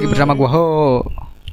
lagi 0.00 0.08
bersama 0.08 0.32
gua 0.32 0.48
Ho. 0.48 0.68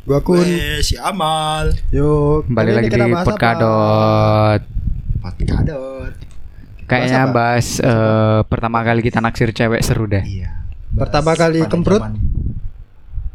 Gua 0.08 0.24
Kun. 0.24 0.48
Si 0.80 0.96
Amal. 0.96 1.76
Yuk, 1.92 2.48
hari 2.48 2.72
lagi 2.72 2.88
di 2.88 2.96
bahas 2.96 3.12
apa? 3.12 3.28
Podcadot. 3.28 4.62
Podcadot. 5.20 6.14
Kayaknya 6.88 7.22
apa? 7.22 7.34
bahas 7.36 7.68
eh, 7.84 8.40
pertama 8.48 8.88
kali 8.88 9.04
kita 9.04 9.20
naksir 9.20 9.52
cewek 9.52 9.84
seru 9.84 10.08
deh. 10.08 10.24
Iya. 10.24 10.64
Pertama 10.96 11.36
Bahas 11.36 11.44
kali 11.44 11.60
pada 11.60 11.72
kemprut? 11.76 12.00
zaman- 12.00 12.24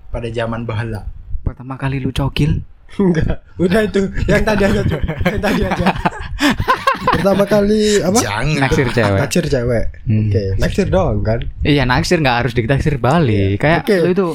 pada 0.09 0.29
zaman 0.33 0.61
bahala. 0.65 1.05
Pertama 1.45 1.77
kali 1.77 2.01
lu 2.01 2.09
cokil. 2.09 2.65
Enggak, 2.93 3.45
udah 3.61 3.81
itu. 3.85 4.09
Yang 4.25 4.43
tadi 4.43 4.63
aja, 4.65 4.81
Cuk. 4.83 5.01
Yang 5.29 5.41
tadi 5.45 5.61
aja. 5.65 5.87
Pertama 7.13 7.45
kali 7.45 8.01
apa? 8.01 8.17
Jangan. 8.17 8.61
Naksir 8.65 8.89
cewek. 8.89 9.19
Naksir 9.21 9.45
cewek. 9.45 9.85
Hmm. 10.09 10.25
Oke, 10.25 10.43
naksir 10.57 10.87
doang 10.89 11.21
kan. 11.21 11.41
Iya 11.61 11.85
naksir 11.85 12.25
nggak 12.25 12.37
harus 12.45 12.57
ditaksir 12.57 12.97
balik. 12.97 13.61
Kayak 13.61 13.85
Oke. 13.85 13.97
lu 14.01 14.09
itu 14.09 14.29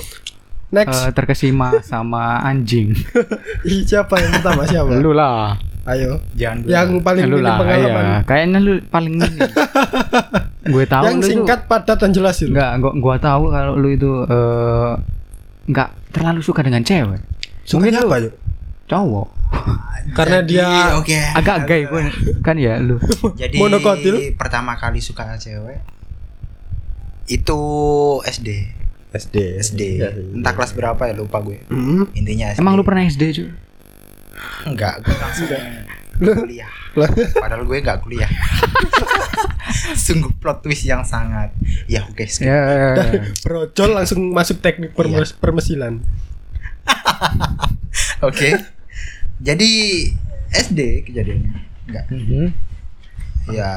Next. 0.67 0.99
eh, 1.07 1.11
terkesima 1.15 1.79
sama 1.79 2.43
anjing. 2.43 2.91
Siapa 3.89 4.19
yang 4.19 4.31
pertama 4.35 4.67
siapa? 4.67 4.91
lu 4.99 5.15
lah. 5.15 5.55
Ayo. 5.87 6.19
Jangan 6.35 6.67
dulu. 6.67 6.69
Yang 6.75 6.89
paling 6.99 7.23
lu 7.23 7.37
minim 7.39 7.47
lah. 7.47 7.57
pengalaman. 7.63 8.03
Iya. 8.03 8.17
Kayaknya 8.27 8.59
lu 8.59 8.73
paling 8.91 9.13
ini. 9.15 9.39
gue 10.75 10.83
tahu 10.83 11.03
yang 11.07 11.15
lu 11.15 11.23
itu 11.23 11.31
singkat, 11.31 11.59
padat 11.71 11.95
dan 11.95 12.11
jelas 12.11 12.35
itu. 12.43 12.51
Enggak, 12.51 12.71
gua, 12.83 12.91
gua 12.99 13.15
tahu 13.15 13.43
kalau 13.47 13.79
lu 13.79 13.87
itu 13.95 14.11
eh 14.27 14.91
nggak 15.71 15.89
terlalu 16.11 16.43
suka 16.43 16.59
dengan 16.59 16.83
cewek. 16.83 17.23
Sukanya 17.63 18.03
lu 18.03 18.11
apa, 18.11 18.17
Yuk? 18.27 18.33
cowok. 18.91 19.27
Karena 20.17 20.39
Jadi, 20.43 20.51
dia 20.59 20.67
oke. 20.99 21.15
Agak 21.35 21.57
gay 21.67 21.87
gue 21.87 22.01
kan 22.43 22.55
ya 22.59 22.79
lu. 22.83 22.99
Jadi 23.39 23.55
Monokotil. 23.55 24.35
pertama 24.35 24.75
kali 24.75 24.99
suka 24.99 25.39
cewek 25.39 25.79
itu 27.27 27.59
SD. 28.23 28.49
SD. 29.13 29.35
SD. 29.63 29.81
Iya, 29.97 30.09
Entah 30.11 30.51
kelas 30.51 30.71
berapa 30.71 30.99
ya 31.03 31.13
lupa 31.15 31.39
gue. 31.39 31.63
Hmm. 31.67 32.07
Intinya 32.11 32.51
SD. 32.51 32.59
Emang 32.59 32.75
lu 32.75 32.83
pernah 32.83 33.03
SD 33.03 33.23
cuy? 33.31 33.49
Enggak, 34.67 34.99
gue 35.01 35.15
langsung 35.15 35.47
kuliah. 36.17 36.71
Padahal 37.33 37.63
gue 37.63 37.77
enggak 37.77 38.03
kuliah. 38.03 38.27
Sungguh 39.95 40.33
plot 40.39 40.65
twist 40.65 40.83
yang 40.83 41.03
sangat 41.03 41.53
ya 41.85 42.03
oke 42.03 42.23
skip. 42.25 42.49
Ya. 42.49 42.95
Brojol 43.45 43.93
langsung 43.93 44.33
masuk 44.33 44.59
teknik 44.59 44.91
permes- 44.91 45.35
permesilan. 45.37 46.01
Oke. 48.27 48.57
Jadi 49.37 49.69
SD 50.49 51.05
kejadiannya. 51.05 51.53
Enggak. 51.85 52.05
Mhm. 52.09 52.45
Ya 53.53 53.71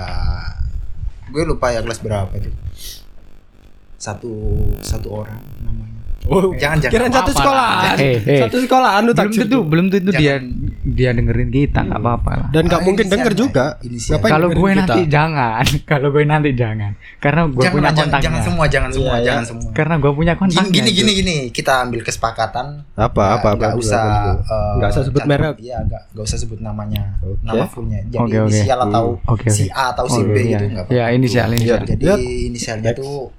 gue 1.31 1.43
lupa 1.47 1.71
ya 1.71 1.85
kelas 1.85 2.01
berapa 2.01 2.31
itu. 2.35 2.51
Satu 4.01 4.33
satu 4.81 5.09
orang 5.15 5.37
namanya. 5.61 5.89
Oh, 6.23 6.53
Jangan, 6.53 6.77
jangan. 6.79 6.93
Kirain 6.93 7.09
satu 7.11 7.17
Apa-apa 7.27 7.41
sekolah. 7.43 7.69
lah. 7.83 7.97
Eh, 7.97 8.17
eh. 8.23 8.39
Satu 8.39 8.57
sekolah 8.61 8.91
anu 8.95 9.11
belum 9.11 9.19
taksir. 9.19 9.41
tentu, 9.43 9.59
belum 9.63 9.87
tentu 9.89 10.11
dia 10.13 10.37
dia 10.83 11.11
dengerin 11.11 11.49
kita 11.49 11.81
nggak 11.83 11.97
apa-apa 11.99 12.31
lah. 12.37 12.49
Dan 12.51 12.63
nggak 12.67 12.77
Ah, 12.77 12.87
mungkin 12.87 13.07
denger 13.09 13.33
juga. 13.35 13.67
Kalau 14.23 14.49
gue 14.49 14.71
kita? 14.71 14.81
nanti 14.85 15.01
jangan, 15.07 15.65
kalau 15.91 16.09
gue 16.11 16.23
nanti 16.23 16.51
jangan, 16.53 16.93
karena 17.19 17.41
gue 17.47 17.57
jangan, 17.59 17.73
punya 17.73 17.83
jangan, 17.83 17.97
kontaknya. 17.99 18.23
jangan 18.23 18.41
semua, 18.43 18.65
jangan 18.69 18.91
semua, 18.91 19.09
Iya, 19.09 19.17
iya. 19.17 19.27
jangan 19.27 19.45
semua. 19.49 19.69
Karena 19.73 19.95
gue 19.97 20.13
punya 20.13 20.33
Gini 20.33 20.41
kontaknya. 20.41 20.71
gini, 20.71 20.91
gini 20.93 21.11
gini 21.15 21.37
kita 21.51 21.73
ambil 21.83 22.01
kesepakatan 22.03 22.67
Apa, 22.95 23.01
apa, 23.01 23.25
apa 23.33 23.49
nggak 23.57 23.73
dulu, 23.73 23.83
usah 23.83 24.05
eh, 24.39 24.73
Nggak 24.77 24.89
usah 24.91 25.03
sebut 25.03 25.23
merek. 25.25 25.55
iya 25.59 25.77
nggak 25.81 26.03
nggak 26.11 26.25
usah 26.27 26.39
sebut 26.39 26.59
namanya 26.61 27.03
nama 27.43 27.65
fullnya 27.67 28.01
jadi 28.07 28.29
inisial 28.45 28.79
atau 28.83 29.05
Oke, 29.27 29.49
si. 29.49 29.67
A 29.69 29.91
atau 29.91 30.05
si 30.05 30.21
B 30.23 30.37
iya. 30.39 30.45
gitu 30.55 30.65
nggak 30.71 30.85
apa 30.85 30.91
Ya, 30.93 31.05
inisial, 31.11 31.49
inisial. 31.51 31.81
jadi 31.83 32.03
Iya. 32.05 32.15
inisialnya 32.47 32.93
tuh 32.93 33.33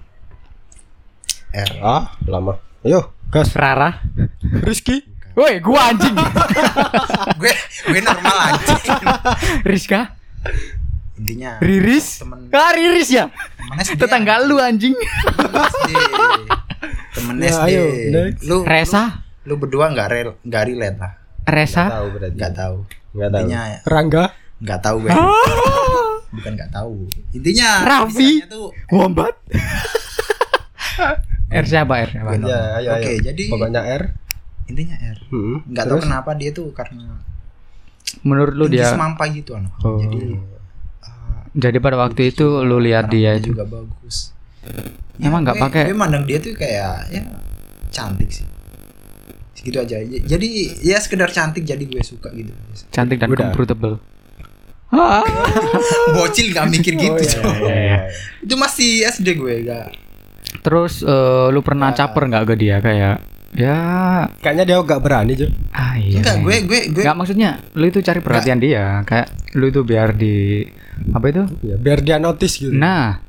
R 1.53 1.71
Ah, 1.79 2.15
lama. 2.23 2.57
Ayo, 2.81 3.11
gas. 3.27 3.51
Rara. 3.53 4.01
Rizky. 4.61 5.03
Woi, 5.31 5.59
gua 5.59 5.89
anjing. 5.89 6.11
gue 7.39 7.53
gue 7.87 7.99
normal 7.99 8.37
aja 8.51 8.73
Rizka, 9.63 10.19
intinya 11.15 11.55
Riris. 11.57 12.19
temen 12.19 12.51
Ah, 12.51 12.71
Riris 12.71 13.07
ya. 13.09 13.31
temen 13.55 13.79
Tetangga 13.95 14.43
lu 14.43 14.59
anjing. 14.59 14.91
temen 14.91 15.63
SD 15.63 15.89
temen 17.11 17.35
Ya, 17.37 17.47
SD 17.49 17.63
ayo, 17.65 17.83
next. 18.11 18.43
lu 18.43 18.57
Resa, 18.61 19.23
lu 19.41 19.55
berdua 19.55 19.87
nggak 19.89 20.07
rel 20.09 20.29
nggak 20.41 20.63
relate 20.65 20.97
lah 20.99 21.11
Resa. 21.45 21.83
Tahu 21.89 22.07
berarti. 22.11 22.35
nggak 22.35 22.53
tahu 22.53 22.75
Nggak 23.11 23.29
tahu. 23.29 23.39
intinya 23.39 23.61
Rangga. 23.87 24.25
nggak 24.59 24.79
tahu 24.79 24.95
gue 24.99 25.11
bukan 26.31 26.51
nggak 26.53 26.71
tahu 26.71 26.91
intinya 27.31 27.69
Raffi. 27.83 28.31
tuh 28.45 28.67
Wombat. 28.89 29.33
R 31.53 31.65
siapa 31.65 31.93
R 31.99 32.09
siapa? 32.09 32.31
Ya, 32.39 32.59
ayo, 32.77 32.89
Oke, 32.93 33.09
ayo. 33.09 33.19
jadi- 33.21 33.49
pokoknya 33.49 33.81
R. 33.83 34.03
intinya 34.63 34.95
R 34.95 35.19
Hmm. 35.27 35.67
tahu 35.69 35.99
kenapa 35.99 36.31
dia 36.33 36.49
tuh 36.49 36.71
karena 36.71 37.19
Menurut 38.21 38.53
lu 38.53 38.65
dia 38.67 38.87
semampai 38.87 39.31
gitu 39.33 39.51
anak 39.53 39.71
Oh. 39.79 39.95
jadi 39.97 40.39
uh, 41.01 41.43
jadi 41.53 41.77
pada 41.77 41.95
waktu 41.97 42.29
itu 42.29 42.43
lu 42.61 42.77
lihat 42.77 43.07
dia 43.07 43.35
itu 43.35 43.51
juga 43.51 43.63
bagus 43.65 44.31
Emang 45.17 45.43
nggak 45.43 45.55
gue- 45.55 45.63
pakai- 45.65 45.85
gue 45.85 45.97
mandang 45.97 46.23
dia 46.23 46.37
tuh 46.37 46.51
kayak 46.53 47.09
ya 47.09 47.21
cantik 47.89 48.31
sih 48.31 48.47
segitu 49.53 49.77
aja 49.77 49.99
jadi 50.01 50.47
ya 50.81 50.97
sekedar 50.97 51.29
cantik 51.29 51.61
jadi 51.61 51.81
gue 51.81 51.99
suka 52.01 52.31
gitu 52.31 52.51
cantik 52.89 53.17
dan 53.17 53.27
Udah. 53.27 53.51
comfortable. 53.51 53.99
bocil 56.13 56.47
nggak 56.49 56.67
mikir 56.69 56.93
gitu 56.95 57.39
Oh, 57.39 57.53
iya, 57.61 57.67
iya, 57.69 57.75
iya. 57.77 57.97
itu 58.41 58.55
masih 58.55 59.03
SD 59.05 59.35
gue 59.35 59.63
gak 59.63 59.87
Terus 60.59 60.99
eh, 61.01 61.47
lu 61.47 61.59
pernah 61.59 61.89
caper 61.91 62.27
nggak 62.27 62.43
ke 62.45 62.55
dia 62.55 62.77
kayak 62.77 63.15
ya 63.51 63.77
Kayaknya 64.39 64.63
dia 64.65 64.77
nggak 64.77 65.01
berani, 65.01 65.33
Cuk. 65.35 65.51
ah 65.71 65.95
iya. 65.95 66.19
enggak 66.19 66.35
gue 66.39 66.55
gue 66.63 66.79
gue 66.91 67.03
Nggak 67.03 67.15
maksudnya 67.15 67.49
lu 67.73 67.85
itu 67.85 67.99
cari 67.99 68.19
perhatian 68.19 68.59
dia 68.59 69.03
kayak 69.03 69.27
lu 69.53 69.67
itu 69.67 69.81
biar 69.81 70.11
di 70.13 70.63
apa 71.09 71.25
itu? 71.27 71.43
Ya, 71.61 71.75
biar 71.75 71.99
dia 71.99 72.15
notice 72.15 72.59
gitu. 72.59 72.71
Nah, 72.71 73.19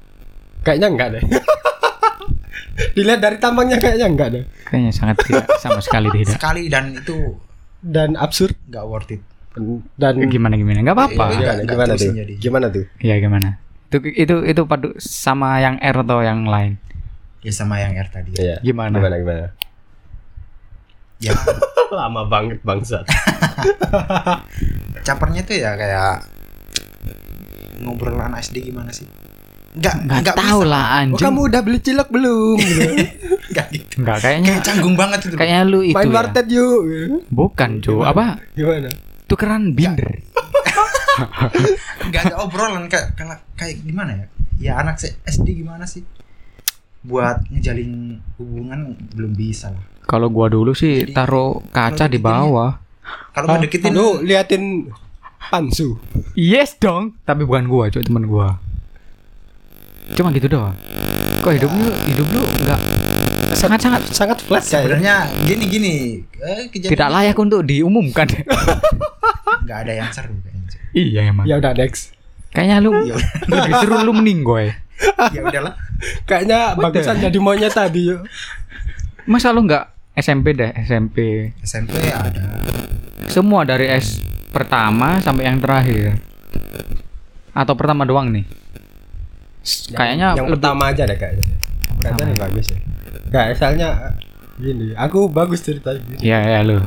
Kayaknya 0.60 0.88
enggak 0.88 1.08
deh. 1.12 1.22
Dilihat 2.94 3.20
dari 3.20 3.36
tampangnya 3.36 3.76
kayaknya 3.76 4.06
enggak 4.06 4.28
deh. 4.30 4.44
kayaknya 4.64 4.92
sangat 4.92 5.20
tidak 5.22 5.44
sama 5.58 5.80
sekali 5.80 6.08
tidak. 6.16 6.34
sekali 6.34 6.62
dan 6.66 6.96
itu 6.96 7.36
Dan 7.78 8.14
absurd 8.14 8.54
nggak 8.64 8.84
worth 8.86 9.10
it 9.10 9.22
dan 9.98 10.16
Gimana 10.24 10.54
gimana 10.54 10.80
nggak 10.80 10.96
apa-apa. 10.96 11.24
Iya, 11.28 11.36
gimana, 11.36 11.52
Nggak 11.52 11.66
gimana 11.68 11.92
tuh? 11.92 12.12
jadi. 12.14 12.34
Gimana 12.38 12.66
tuh? 12.70 12.84
Iya 12.98 13.14
gimana? 13.18 13.48
Itu 13.84 13.96
itu 14.06 14.34
itu 14.46 14.62
padu 14.64 14.88
sama 14.96 15.58
yang 15.58 15.76
R 15.76 15.96
atau 15.98 16.18
yang 16.22 16.46
lain. 16.46 16.78
Ya 17.42 17.52
sama 17.52 17.76
yang 17.76 17.92
R 17.92 18.08
tadi 18.08 18.34
Iya. 18.34 18.58
Gimana? 18.60 18.96
Gimana 18.96 19.16
gimana? 19.16 19.46
ya 21.18 21.30
Lama 21.92 22.24
banget 22.24 22.58
bangsat. 22.62 23.04
capernya 25.06 25.42
tuh 25.42 25.54
ya 25.54 25.74
kayak 25.74 26.24
ngobrol 27.78 28.14
anak 28.16 28.40
SD 28.40 28.62
gimana 28.64 28.88
sih 28.88 29.04
nggak 29.72 29.94
Nggak 30.22 30.36
tahu 30.36 30.60
bisa. 30.62 30.70
lah 30.70 30.84
Oh, 30.84 30.98
anjing. 31.00 31.18
kamu 31.18 31.40
udah 31.44 31.60
beli 31.60 31.78
cilok 31.80 32.08
belum? 32.08 32.56
Gitu. 32.60 32.82
nggak 33.50 33.66
gitu 33.70 33.94
Nggak 33.98 34.16
kayaknya 34.18 34.50
kayak 34.52 34.62
canggung 34.62 34.94
banget 34.94 35.18
itu 35.22 35.34
kayaknya 35.34 35.60
lu 35.64 35.80
itu 35.80 35.92
Main 35.92 36.06
ya. 36.06 36.14
wartet 36.14 36.46
yuk. 36.48 36.80
Bukan, 37.28 37.70
cu. 37.78 37.94
Apa? 38.00 38.36
Gimana? 38.52 38.88
Tukeran 39.24 39.72
binder. 39.72 40.12
nggak 42.02 42.22
ada 42.26 42.36
obrolan 42.38 42.84
kayak 42.86 43.12
kayak 43.14 43.38
kayak 43.52 43.76
gimana 43.80 44.12
ya 44.14 44.26
ya 44.58 44.72
anak 44.78 44.96
se- 44.96 45.16
SD 45.22 45.60
gimana 45.60 45.84
sih 45.84 46.00
buat 47.02 47.42
ngejalin 47.50 48.18
hubungan 48.38 48.94
belum 49.12 49.32
bisa 49.34 49.70
lah 49.70 49.82
Kalau 50.02 50.30
gua 50.30 50.50
dulu 50.50 50.74
sih 50.74 51.02
Jadi, 51.02 51.14
taruh 51.14 51.62
kaca 51.70 52.06
di 52.06 52.18
deketin 52.18 52.26
bawah. 52.26 52.70
kalau 53.30 53.46
Ah, 53.46 53.54
ngedeketin 53.58 53.92
Lu 53.94 54.18
liatin 54.20 54.64
pansu. 55.50 55.98
Yes 56.32 56.74
dong, 56.74 57.18
tapi 57.22 57.42
bukan 57.42 57.66
gua, 57.66 57.86
cuy, 57.86 58.02
temen 58.02 58.26
gua. 58.26 58.58
Cuma 60.14 60.30
gitu 60.30 60.46
doang. 60.46 60.74
Kok 61.42 61.52
hidup 61.52 61.70
lu 61.70 61.86
hidup 62.06 62.26
lu 62.30 62.42
enggak 62.62 62.80
sangat-sangat 63.52 64.00
Sangat 64.10 64.38
flat 64.40 64.62
kayaknya. 64.62 64.80
sebenarnya 64.80 65.14
gini 65.44 65.64
gini 65.68 65.94
eh, 66.40 66.66
kejadian 66.66 66.92
tidak 66.94 67.08
layak 67.12 67.36
untuk 67.36 67.60
diumumkan. 67.62 68.26
nggak 69.64 69.78
ada 69.86 69.92
yang 69.94 70.10
seru 70.10 70.34
kayaknya 70.40 70.78
iya 70.92 71.20
emang. 71.28 71.44
Ya 71.46 71.58
udah 71.58 71.72
next. 71.74 72.12
Kayaknya 72.52 72.76
lu 72.82 72.90
ya 73.06 73.16
lebih 73.46 73.72
seru 73.78 73.96
lu 74.02 74.12
meninggoy. 74.12 74.72
Ya 75.30 75.40
udahlah 75.42 75.74
Kayaknya 76.24 76.74
What 76.74 76.90
bagusan 76.90 77.16
the- 77.16 77.22
jadi 77.24 77.38
monyet 77.38 77.70
tadi 77.70 78.08
yuk. 78.08 78.22
Masa 79.24 79.50
lu 79.50 79.62
enggak 79.62 79.86
SMP 80.12 80.52
deh, 80.52 80.74
SMP. 80.78 81.50
SMP 81.60 81.94
ada 82.06 82.58
Semua 83.26 83.62
dari 83.62 83.88
S 83.88 84.18
pertama 84.48 85.16
sampai 85.18 85.46
yang 85.46 85.56
terakhir. 85.56 86.18
Atau 87.50 87.72
pertama 87.72 88.02
doang 88.02 88.28
nih? 88.28 88.44
S- 89.60 89.88
Kayaknya 89.88 90.34
yang 90.34 90.44
lebih 90.44 90.58
pertama 90.58 90.82
aja 90.86 91.02
deh 91.02 91.14
kayaknya. 91.14 91.44
Kayaknya 91.44 91.94
Pertama 91.94 92.22
nih 92.24 92.38
bagus 92.40 92.66
ya. 92.66 92.78
Enggak, 93.24 93.44
misalnya 93.48 93.88
gini, 94.54 94.86
aku 94.92 95.18
bagus 95.28 95.60
ceritanya. 95.60 96.02
Iya, 96.18 96.38
ya 96.42 96.60
lu. 96.62 96.82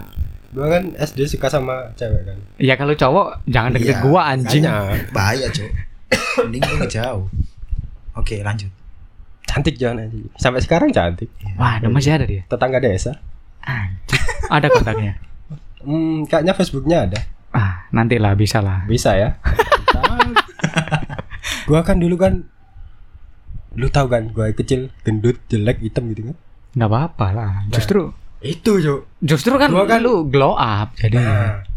Gua 0.52 0.68
kan 0.70 0.84
SD 0.94 1.26
suka 1.26 1.48
sama 1.48 1.90
cewek 1.94 2.24
kan. 2.26 2.38
Ya 2.58 2.76
kalau 2.76 2.94
cowok 2.94 3.42
jangan 3.46 3.74
deket 3.74 3.90
Iya, 3.90 3.98
gua 4.02 4.22
anjing. 4.28 4.64
Bahaya 5.10 5.48
cok 5.48 5.70
mending 6.38 6.62
gue 6.62 6.88
jauh 6.90 7.26
Oke, 8.16 8.40
lanjut. 8.40 8.72
Cantik 9.46 9.76
jangan 9.76 10.04
aja. 10.04 10.18
Sampai 10.36 10.60
sekarang 10.60 10.90
cantik. 10.90 11.30
Wah, 11.56 11.78
ada 11.78 11.88
masih 11.88 12.12
ada 12.12 12.26
dia. 12.26 12.44
Tetangga 12.46 12.80
desa. 12.80 13.20
Anjir. 13.62 14.20
Ada 14.48 14.68
kontaknya. 14.70 15.14
Hmm, 15.82 16.26
kayaknya 16.26 16.54
Facebooknya 16.54 17.06
ada. 17.06 17.20
Ah, 17.52 17.86
nanti 17.92 18.18
lah 18.18 18.34
bisa 18.34 18.58
lah. 18.58 18.82
Bisa 18.86 19.14
ya. 19.14 19.38
gua 21.66 21.82
kan 21.82 21.98
dulu 21.98 22.16
kan 22.16 22.42
lu 23.74 23.88
tahu 23.88 24.08
kan 24.08 24.30
gua 24.30 24.50
kecil 24.50 24.90
gendut 25.02 25.38
jelek 25.46 25.78
hitam 25.80 26.10
gitu 26.10 26.26
kan 26.26 26.36
nggak 26.74 26.90
apa-apa 26.90 27.28
lah. 27.32 27.52
Justru 27.70 28.12
itu 28.42 28.78
Cuk. 28.78 29.02
justru 29.20 29.56
kan, 29.56 29.70
Gua 29.70 29.86
kan- 29.86 30.02
lu 30.02 30.26
glow 30.26 30.54
up 30.54 30.94
jadi. 30.96 31.22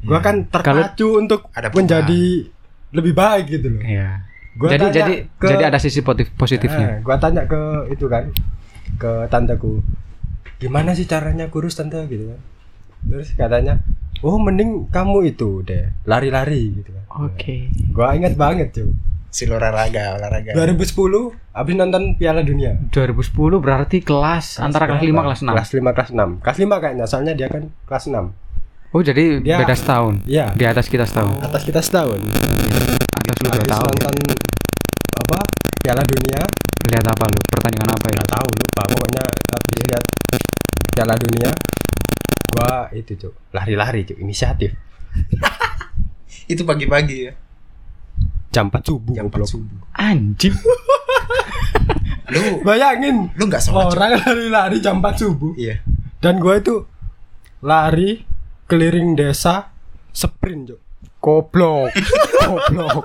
gua 0.00 0.18
kan 0.18 0.44
terpacu 0.46 1.16
untuk 1.16 1.48
Ada 1.50 1.68
menjadi 1.68 2.48
lebih 2.90 3.12
baik 3.12 3.44
gitu 3.50 3.68
loh 3.70 3.82
Iya. 3.82 4.24
Gua 4.58 4.68
jadi 4.68 4.84
tanya 4.84 4.96
jadi 4.98 5.14
ke- 5.32 5.48
jadi 5.48 5.64
ada 5.64 5.78
sisi 5.78 6.02
positif 6.02 6.34
positifnya. 6.34 6.86
Nah, 6.90 6.98
gua 7.00 7.16
tanya 7.16 7.42
ke 7.44 7.60
itu 7.88 8.04
kan 8.04 8.26
ke 8.92 9.12
tanteku 9.28 9.78
gimana 10.58 10.90
sih 10.90 11.04
caranya 11.04 11.46
kurus 11.46 11.72
tante 11.72 12.02
gitu 12.04 12.26
kan 12.26 12.40
terus 13.06 13.30
katanya 13.32 13.78
oh 14.18 14.34
mending 14.36 14.88
kamu 14.88 15.28
itu 15.28 15.62
deh 15.62 15.86
lari-lari 16.02 16.74
gitu 16.74 16.90
kan 16.90 17.04
Oke. 17.22 17.70
gua 17.88 18.10
ingat 18.12 18.34
banget 18.34 18.74
cuy 18.74 18.90
Si 19.30 19.44
olahraga, 19.44 20.16
olahraga. 20.16 20.56
2010 20.56 20.96
habis 21.52 21.74
nonton 21.76 22.16
Piala 22.16 22.40
Dunia 22.40 22.74
2010 22.90 23.28
berarti 23.60 24.00
kelas 24.00 24.58
antara 24.58 24.88
kelas 24.88 24.98
5 24.98 25.14
kelas 25.22 25.40
6. 25.40 25.52
kelas 25.52 25.70
5 25.70 25.94
kelas 25.94 26.10
6 26.10 26.42
kelas 26.42 26.58
5 26.58 26.82
kayaknya 26.82 27.04
soalnya 27.06 27.34
dia 27.36 27.46
kan 27.46 27.62
kelas 27.84 28.04
6 28.08 28.34
Oh, 28.88 29.04
jadi 29.04 29.38
Dia- 29.38 29.60
beda 29.60 29.76
setahun. 29.76 30.24
iya 30.24 30.48
Di 30.50 30.64
atas 30.64 30.88
kita 30.88 31.04
setahun. 31.04 31.38
atas 31.38 31.62
kita 31.62 31.78
setahun 31.78 32.18
Atas 33.28 33.36
lu 33.38 33.46
dua 33.46 33.54
habis 33.54 33.68
tahun. 33.68 33.92
nonton 33.92 34.14
apa 35.18 35.38
Piala 35.78 36.02
Dunia 36.02 36.40
Lihat 36.88 37.04
apa 37.06 37.24
lu? 37.26 37.38
Pertandingan 37.44 37.90
apa 37.90 38.06
ya? 38.06 38.12
nggak 38.14 38.30
tahu 38.30 38.48
lupa 38.50 38.82
pokoknya 38.88 39.22
habis 39.26 39.74
lihat 39.84 40.04
Piala 40.88 41.14
Dunia 41.14 41.50
gua 42.48 42.72
itu 42.90 43.12
cuy 43.14 43.32
lari-lari 43.52 44.00
cuy 44.02 44.16
inisiatif 44.18 44.72
Itu 46.52 46.64
pagi-pagi 46.64 47.16
ya. 47.22 47.32
jam 48.48 48.72
4 48.72 48.80
subuh 48.80 49.12
Jam 49.12 49.24
4 49.24 49.30
goblok. 49.30 49.44
subuh. 49.46 49.78
Anjing. 49.92 50.56
Lu 52.32 52.60
bayangin 52.60 53.28
lu 53.34 53.44
enggak 53.44 53.60
sholat. 53.60 53.88
Cuk. 53.88 53.92
orang 53.94 54.12
lari-lari 54.18 54.76
jam 54.78 55.00
4 55.00 55.12
subuh 55.14 55.52
Iya. 55.54 55.84
dan 56.18 56.40
gua 56.40 56.56
itu 56.56 56.88
lari 57.60 58.24
keliling 58.64 59.12
desa 59.12 59.68
sprint 60.10 60.72
cuy 60.72 60.80
Goblok. 61.18 61.90
Goblok. 62.46 63.04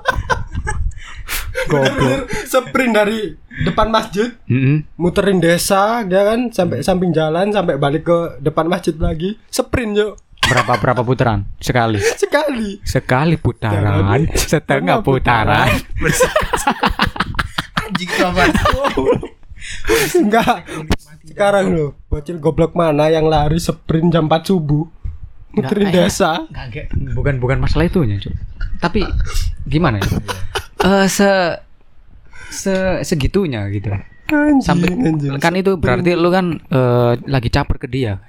Goblok. 1.66 2.20
sprint 2.46 2.94
dari 2.94 3.34
depan 3.66 3.90
masjid 3.90 4.34
Heeh. 4.50 4.86
muterin 4.98 5.38
desa 5.38 6.02
dia 6.04 6.26
kan 6.26 6.50
sampai 6.50 6.82
samping 6.82 7.14
jalan 7.14 7.54
sampai 7.54 7.78
balik 7.78 8.06
ke 8.06 8.18
depan 8.42 8.66
masjid 8.66 8.94
lagi 8.98 9.38
sprint 9.50 9.98
yuk 9.98 10.14
Berapa 10.44 10.76
berapa 10.76 11.02
putaran? 11.08 11.48
Sekali. 11.56 12.04
sekali 12.22 12.76
Sekali 12.84 13.40
putaran, 13.40 14.04
Jangan. 14.04 14.22
setengah 14.36 14.98
putaran. 15.00 15.72
Anjing 17.80 18.12
apa? 18.20 18.44
enggak 20.20 20.68
sekarang 21.24 21.66
lo 21.72 21.88
bocil 22.12 22.38
goblok 22.44 22.76
mana 22.76 23.08
yang 23.08 23.32
lari 23.32 23.56
sprint 23.58 24.12
jam 24.12 24.28
4 24.28 24.44
subuh 24.44 24.84
eh, 25.56 25.92
desa 25.92 26.46
Kaget. 26.48 26.90
Bukan 27.14 27.38
bukan 27.38 27.58
masalah 27.58 27.86
itunya, 27.86 28.18
Cuk. 28.18 28.34
Tapi 28.80 29.06
gimana 29.64 29.98
ya? 29.98 30.08
Eh 30.84 31.08
se 31.08 31.30
se 32.50 32.74
segitunya 33.02 33.64
gitu. 33.70 33.88
Sampai 34.60 34.92
anjing, 34.92 35.38
kan 35.38 35.54
itu 35.54 35.78
berarti 35.78 36.12
lu 36.14 36.28
kan 36.28 36.60
eh, 36.60 37.12
lagi 37.24 37.48
caper 37.48 37.78
ke 37.78 37.88
dia. 37.88 38.20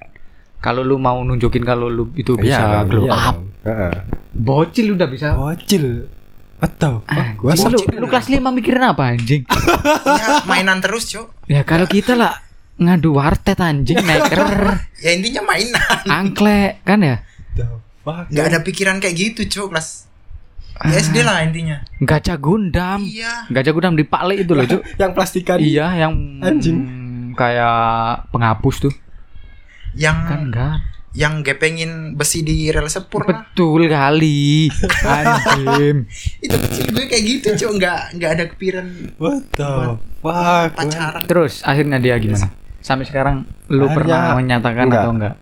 Kalau 0.57 0.81
lu 0.81 0.95
mau 0.95 1.19
nunjukin 1.19 1.61
kalau 1.61 1.89
lu 1.89 2.09
itu 2.15 2.33
bisa 2.35 2.57
Iya, 2.57 2.87
glow 2.87 3.05
iya 3.05 3.13
up. 3.13 3.37
Heeh. 3.61 3.93
bocil 4.31 4.93
udah 4.93 5.07
bisa. 5.07 5.33
bocil 5.33 6.07
atau 6.55 7.03
Ah, 7.05 7.35
gua 7.35 7.51
lu, 7.51 7.75
lu 7.75 8.07
kelas 8.07 8.31
5 8.31 8.39
mikirin 8.39 8.81
apa 8.85 9.11
anjing? 9.11 9.43
Ya 10.07 10.39
mainan 10.47 10.79
terus, 10.79 11.05
Cuk. 11.05 11.27
ya 11.45 11.61
kalau 11.61 11.85
kita 11.85 12.15
lah 12.15 12.39
ngadu 12.77 13.09
wartet 13.13 13.55
anjing 13.57 13.97
neker 14.05 14.79
Ya 14.97 15.11
intinya 15.11 15.41
mainan. 15.43 15.99
angklek 16.05 16.81
kan 16.81 16.99
ya 16.99 17.17
The 17.51 17.63
fuck, 18.01 18.27
Enggak 18.27 18.45
ada 18.47 18.59
pikiran 18.61 18.97
kayak 18.97 19.15
gitu, 19.15 19.41
Cuk, 19.45 19.71
kelas 19.71 20.03
ya 20.77 20.99
SD 20.99 21.23
lah 21.23 21.39
intinya. 21.41 21.79
gajah 21.97 22.35
gundam 22.35 22.99
Iya. 23.01 23.47
gajah 23.47 23.71
gundam 23.71 23.93
di 23.93 24.03
Pale 24.03 24.35
itu 24.37 24.51
loh 24.51 24.65
cuk 24.65 24.83
yang 24.93 25.11
plastikan 25.11 25.55
iya 25.55 25.87
yang 25.97 26.11
Anjing. 26.39 26.75
mm, 26.75 27.25
kayak 27.33 27.79
penghapus 28.27 28.75
tuh 28.81 28.93
Yang 29.93 30.17
kan 30.21 30.39
enggak 30.43 30.75
yang 31.15 31.39
gepengin 31.39 31.91
besi 32.11 32.43
di 32.43 32.67
rel 32.67 32.85
sepur 32.85 33.23
lah. 33.23 33.47
betul 33.47 33.87
kali 33.87 34.67
anjing 35.09 36.11
Itu 36.37 36.55
kecil 36.59 36.91
gue 36.91 37.05
kayak 37.05 37.23
gitu, 37.23 37.47
Cuk. 37.55 37.71
Enggak 37.73 37.99
enggak 38.11 38.29
ada 38.33 38.43
kepikiran 38.45 38.85
what 39.15 39.47
the 39.49 39.71
fuck 40.19 40.69
pacaran. 40.73 41.23
terus 41.23 41.63
akhirnya 41.63 41.97
dia 41.97 42.19
gimana 42.19 42.51
sampai 42.85 43.09
sekarang 43.09 43.35
lu 43.65 43.89
Akhirnya 43.89 43.95
pernah 43.97 44.21
menyatakan 44.37 44.85
enggak. 44.85 45.01
atau 45.01 45.11
enggak? 45.17 45.35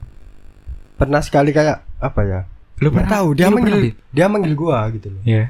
Pernah 0.96 1.20
sekali 1.20 1.52
kayak 1.52 1.78
apa 2.00 2.22
ya? 2.24 2.40
Lu 2.80 2.88
nggak 2.88 3.10
tahu 3.12 3.28
dia 3.36 3.48
lu 3.52 3.60
manggil 3.60 3.76
pernah, 3.76 4.16
dia 4.16 4.26
manggil 4.32 4.54
gua 4.56 4.78
gitu 4.96 5.08
loh. 5.12 5.22
Iya. 5.28 5.46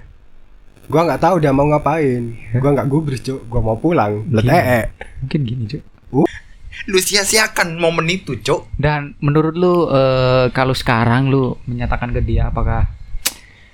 gua 0.84 1.02
nggak 1.06 1.22
tahu 1.22 1.36
dia 1.38 1.52
mau 1.54 1.70
ngapain. 1.70 2.24
Gua 2.58 2.70
nggak 2.74 2.90
gubris 2.90 3.22
cuk. 3.22 3.46
Gua 3.46 3.62
mau 3.62 3.78
pulang. 3.78 4.26
Letee 4.28 4.90
mungkin 5.22 5.40
gini 5.46 5.64
cuk. 5.70 5.84
Lu 6.90 6.98
sia-siakan 6.98 7.78
momen 7.78 8.10
itu, 8.10 8.34
Cuk. 8.42 8.66
dan 8.82 9.14
menurut 9.22 9.54
lu 9.54 9.86
eh, 9.94 10.50
kalau 10.50 10.74
sekarang 10.74 11.30
lu 11.30 11.54
menyatakan 11.70 12.10
ke 12.10 12.20
dia 12.20 12.50
apakah 12.50 12.90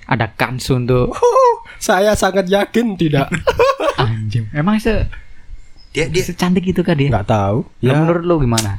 ada 0.04 0.28
kans 0.36 0.68
untuk 0.68 1.16
saya 1.80 2.12
sangat 2.12 2.44
yakin 2.46 3.00
tidak. 3.00 3.32
Anjing. 3.96 4.52
Emang 4.52 4.76
se 4.76 5.08
Dia 5.90 6.06
dia 6.06 6.22
secantik 6.22 6.62
itu 6.64 6.80
kan 6.80 6.94
dia 6.94 7.10
nggak 7.10 7.26
tahu 7.26 7.66
Ya, 7.78 7.92
ya 7.92 7.98
menurut 7.98 8.22
lu 8.22 8.36
gimana? 8.40 8.78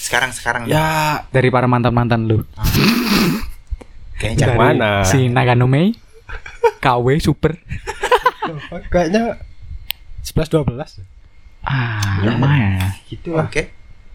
sekarang 0.00 0.30
sekarang 0.30 0.66
ya 0.66 1.22
Dari 1.28 1.48
para 1.48 1.64
mantan-mantan 1.64 2.26
lu. 2.26 2.42
kayaknya 4.16 4.42
Yang 4.42 4.50
Dari 4.50 4.58
mana? 4.58 4.88
Si 5.04 5.18
Naganome, 5.26 5.94
KW 6.78 7.06
Super. 7.18 7.54
kayaknya 8.88 9.38
11 10.20 10.50
12 10.50 11.06
Ah, 11.60 12.18
Ya. 12.18 12.32
lumayan 12.32 12.70
ya. 12.76 12.88
gitu 13.06 13.36
Oke. 13.36 13.70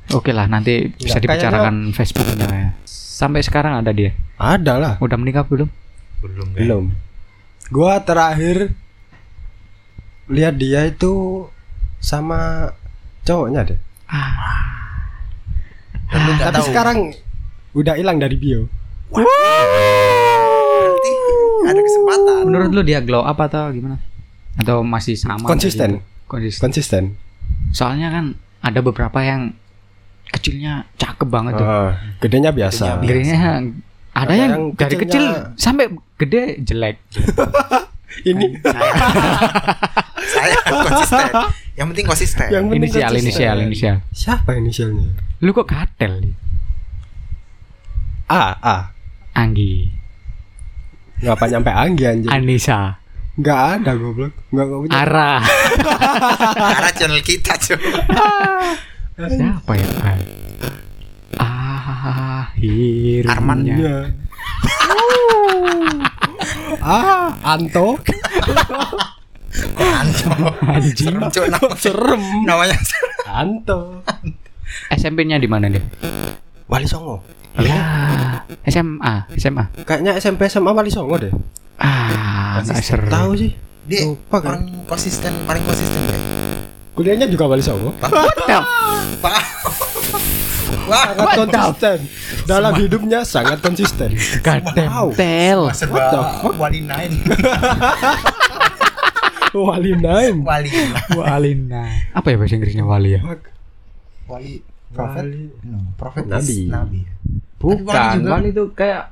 Oke 0.07 0.29
lah, 0.29 0.45
nanti 0.45 0.91
bisa 0.91 1.17
Nggak, 1.17 1.21
dibicarakan 1.39 1.75
Facebooknya 1.91 2.45
ya. 2.45 2.69
Sampai 2.85 3.39
sekarang 3.39 3.79
ada 3.79 3.89
dia. 3.89 4.11
ada 4.35 4.75
lah 4.75 4.93
Udah 4.99 5.15
menikah 5.15 5.41
belum? 5.41 5.69
Belum. 6.19 6.47
Belum. 6.51 6.51
belum 6.51 6.85
gua 7.67 7.97
terakhir 7.97 8.75
lihat 10.27 10.53
dia 10.53 10.85
itu 10.85 11.45
sama 12.05 12.69
cowoknya 13.23 13.61
deh 13.65 13.79
Ah, 14.05 14.31
lu 16.15 16.29
nggak 16.29 16.45
tapi 16.47 16.55
tahu. 16.55 16.65
sekarang 16.69 16.97
udah 17.73 17.93
hilang 17.95 18.15
dari 18.15 18.35
bio 18.35 18.67
Berarti 19.09 21.11
ada 21.63 21.79
kesempatan. 21.79 22.41
menurut 22.45 22.69
lu 22.71 22.81
dia 22.81 22.99
glow 22.99 23.19
up 23.19 23.35
atau 23.39 23.69
gimana? 23.69 23.95
Atau 24.55 24.81
masih 24.81 25.15
sama? 25.15 25.43
Konsisten. 25.43 25.97
gitu? 25.97 26.03
Konsisten. 26.27 26.61
konsisten 26.61 27.03
Soalnya 27.71 28.07
kan 28.09 28.25
ada 28.61 28.79
beberapa 28.79 29.15
yang 29.19 29.51
kecilnya 30.27 30.83
cakep 30.95 31.25
banget 31.25 31.51
tuh. 31.55 31.63
Ah, 31.63 31.91
gedenya 32.19 32.49
biasa 32.49 32.99
Gedenya 32.99 33.05
Gedenya 33.05 33.37
ada, 34.11 34.23
Ada 34.23 34.33
yang, 34.33 34.47
yang 34.47 34.61
dari 34.75 34.95
kecil 34.95 35.05
kecilnya- 35.25 35.43
sampai 35.55 35.85
gede 36.15 36.41
jelek. 36.61 36.95
ini 38.25 38.45
Saya 40.45 40.57
konsisten. 40.85 41.25
Yang 41.75 41.87
penting 41.91 42.05
konsisten. 42.07 42.47
yang 42.47 42.63
penting 42.69 42.81
Inisial, 42.85 43.09
konsisten. 43.09 43.25
inisial, 43.25 43.57
inisial. 43.59 43.97
siapa 44.13 44.49
inisialnya 44.55 45.09
Lu 45.41 45.51
kok 45.51 45.67
katel? 45.67 46.31
A 48.25 48.55
A 48.57 48.77
Anggi, 49.35 49.91
ngapa 51.19 51.45
nyampe 51.45 51.67
Anggi 51.69 52.03
anjir 52.07 52.31
Anissa, 52.31 52.95
nggak 53.35 53.59
ada 53.83 53.91
goblok 53.93 54.31
nggak 54.49 54.65
nggak 54.65 54.79
punya 54.79 54.95
Ara. 54.95 55.31
Karena 56.71 56.91
channel 56.95 57.19
kita, 57.19 57.53
Cuk. 57.59 57.75
Siapa 59.19 59.71
ya? 59.75 59.87
Ah, 61.35 62.47
akhirnya. 62.47 63.29
Arman. 63.29 63.59
Iya. 63.67 63.97
ah 66.81 67.35
Anto 67.43 67.99
Anjing. 69.77 71.13
Serem, 71.13 71.21
Cuk. 71.25 71.45
Nama- 71.47 71.75
serem 71.75 72.21
Namanya 72.43 72.77
Anto 73.25 74.01
SMP-nya 74.89 75.35
di 75.35 75.45
mana 75.45 75.67
nih? 75.67 75.81
Wali 76.65 76.85
Songo 76.85 77.21
Ya, 77.55 78.43
SMA, 78.65 79.31
SMA. 79.33 79.71
kayaknya 79.81 80.15
SMP 80.15 80.45
SMA 80.45 80.69
Wali 80.69 80.89
Songo 80.89 81.15
deh 81.15 81.31
Ah, 81.75 82.59
nggak 82.59 82.79
seru. 82.79 83.07
tahu 83.07 83.31
sih 83.35 83.51
dia 83.83 84.03
Lupa 84.03 84.39
kan? 84.39 84.59
orang 84.59 84.83
konsisten, 84.85 85.31
paling 85.43 85.61
konsisten 85.61 86.01
ya. 86.05 86.17
Kuliahnya 86.91 87.27
juga 87.27 87.45
Wali 87.45 87.61
Songo. 87.61 87.91
Wah, 90.85 91.05
Sangat 91.07 91.29
konsisten. 91.35 91.97
Dalam 92.45 92.73
hidupnya 92.75 93.19
sangat 93.21 93.57
konsisten. 93.59 94.13
Kadang 94.39 95.11
tel. 95.11 95.61
serba 95.71 96.11
wali 96.53 96.81
nine. 96.81 97.15
Wali 99.63 99.91
Nine. 99.95 100.39
Wali. 100.43 100.69
Walina. 101.15 101.83
Apa 102.11 102.27
ya 102.31 102.35
bahasa 102.35 102.55
Inggrisnya 102.59 102.83
wali 102.83 103.15
ya? 103.15 103.21
Wali 104.27 104.59
prophet. 104.91 105.23
Wali. 105.23 105.43
No, 105.63 105.77
prophet 105.95 106.25
Nabi. 106.27 106.43
is 106.43 106.67
nabi. 106.67 107.01
Bukan, 107.59 107.85
wali 107.87 108.19
juga. 108.19 108.29
wali 108.35 108.47
itu 108.51 108.65
kayak 108.75 109.03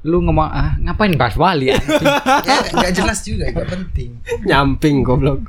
lu 0.00 0.24
ngomong 0.24 0.48
ah 0.48 0.80
ngapain 0.80 1.12
bahas 1.14 1.36
wali 1.36 1.70
ya? 1.70 1.76
ya 2.48 2.56
nggak 2.72 2.92
jelas 2.96 3.20
juga, 3.20 3.52
nggak 3.52 3.68
penting. 3.68 4.10
Nyamping 4.48 5.04
goblok. 5.04 5.44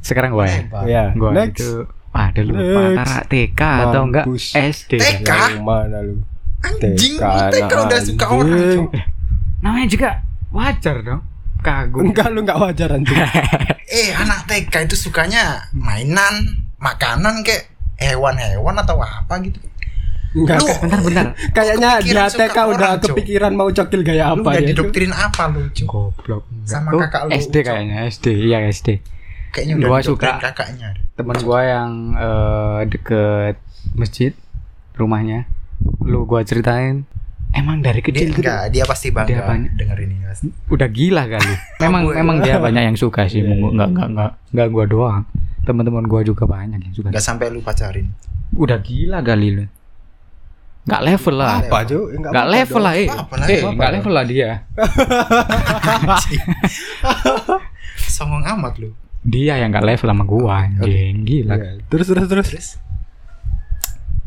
Sekarang 0.00 0.32
gue 0.34 0.48
ya. 0.48 0.60
Ya. 0.88 1.04
Gua 1.12 1.30
Next. 1.36 1.60
itu 1.60 1.84
ada 2.10 2.40
lupa 2.42 2.80
antara 2.90 3.16
TK 3.28 3.60
atau 3.60 4.02
enggak. 4.08 4.24
SD. 4.56 4.92
TK? 4.98 5.30
Yang 5.30 5.62
mana 5.62 5.98
lu? 6.02 6.24
Anjing, 6.60 7.16
TK, 7.16 7.24
TK 7.56 7.72
udah 7.72 8.00
suka 8.04 8.26
orang. 8.28 8.88
Namanya 9.60 9.88
juga 9.88 10.10
wajar 10.50 10.96
dong. 11.04 11.22
Kagum. 11.60 12.08
Enggak 12.08 12.26
lu 12.28 12.40
enggak 12.40 12.58
wajar 12.58 12.88
anjing. 12.92 13.16
Eh, 13.90 14.14
anak 14.14 14.46
TK 14.46 14.86
itu 14.86 14.94
sukanya 14.94 15.66
mainan, 15.74 16.62
makanan 16.78 17.42
kayak 17.42 17.66
hewan-hewan 17.98 18.78
atau 18.78 18.94
apa 18.96 19.42
gitu. 19.42 19.58
Enggak. 20.30 20.62
Lu 20.62 20.70
Bentar, 20.78 21.00
bentar. 21.02 21.26
Kayaknya 21.50 21.90
dia 21.98 22.24
TK 22.24 22.54
udah 22.54 22.66
orang, 22.70 23.02
kepikiran 23.02 23.50
mau 23.50 23.66
cokil 23.68 24.00
gaya 24.00 24.30
Lu 24.30 24.40
apa 24.40 24.54
udah 24.54 24.62
ya. 24.62 24.68
didoktrin 24.70 25.10
apa 25.10 25.50
lu, 25.50 25.66
Cok? 25.68 25.86
Goblok. 25.86 26.46
Sama 26.62 26.94
Oh, 26.94 27.02
kakak 27.02 27.22
lu, 27.26 27.30
SD 27.34 27.50
Cok. 27.52 27.66
kayaknya, 27.66 27.96
SD. 28.06 28.26
Iya, 28.30 28.58
SD. 28.70 28.88
Kayaknya 29.50 29.74
udah 29.74 29.88
Gua 29.90 29.98
suka. 30.00 30.28
kakaknya. 30.38 30.88
Temen 31.12 31.38
gua 31.42 31.60
yang 31.60 31.90
eh, 32.14 32.80
deket 32.86 33.56
masjid 33.92 34.32
rumahnya. 34.94 35.50
Lu 36.00 36.30
gua 36.30 36.46
ceritain 36.46 37.10
emang 37.52 37.80
dari 37.80 37.98
Dia, 37.98 38.06
kecil 38.06 38.28
tuh 38.30 38.40
enggak, 38.40 38.60
dia 38.70 38.84
pasti 38.84 39.08
bangga 39.08 39.28
Dia 39.28 39.40
banyak. 39.42 39.70
dengerin 39.74 40.08
ini 40.08 40.24
pasti. 40.24 40.46
udah 40.68 40.88
gila 40.88 41.22
kali. 41.26 41.54
Memang 41.82 42.02
memang 42.06 42.36
dia 42.38 42.56
banyak 42.56 42.82
yang 42.84 42.94
suka 42.94 43.26
sih. 43.26 43.40
Iya, 43.40 43.50
Enggak 43.50 43.88
enggak 43.88 44.06
enggak 44.08 44.30
enggak 44.50 44.66
gua 44.68 44.84
doang. 44.86 45.22
Teman-teman 45.60 46.04
gua 46.04 46.20
juga 46.22 46.44
banyak 46.44 46.80
yang 46.80 46.92
suka. 46.92 47.08
Enggak 47.08 47.22
sampai 47.22 47.48
lu 47.48 47.60
pacarin. 47.60 48.08
Udah 48.52 48.78
gila 48.78 49.20
kali 49.20 49.48
lu. 49.52 49.64
Enggak 50.80 51.02
level 51.04 51.34
lah. 51.36 51.60
Apa, 51.60 51.78
Cuk? 51.84 52.04
Enggak 52.16 52.46
level 52.48 52.80
lah, 52.80 52.94
eh. 52.94 53.06
Lah, 53.06 53.46
Eh, 53.46 53.60
enggak 53.62 53.90
level 53.92 54.12
lah 54.12 54.24
dia. 54.24 54.50
Songong 58.10 58.44
amat 58.48 58.74
lu. 58.78 58.90
Dia 59.20 59.60
yang 59.60 59.70
enggak 59.70 59.86
level 59.86 60.08
sama 60.08 60.24
gua, 60.24 60.64
anjing. 60.64 61.22
Gila. 61.22 61.54
Iya. 61.54 61.70
Terus 61.86 62.06
terus 62.08 62.26
terus. 62.26 62.46
Terus 62.48 62.68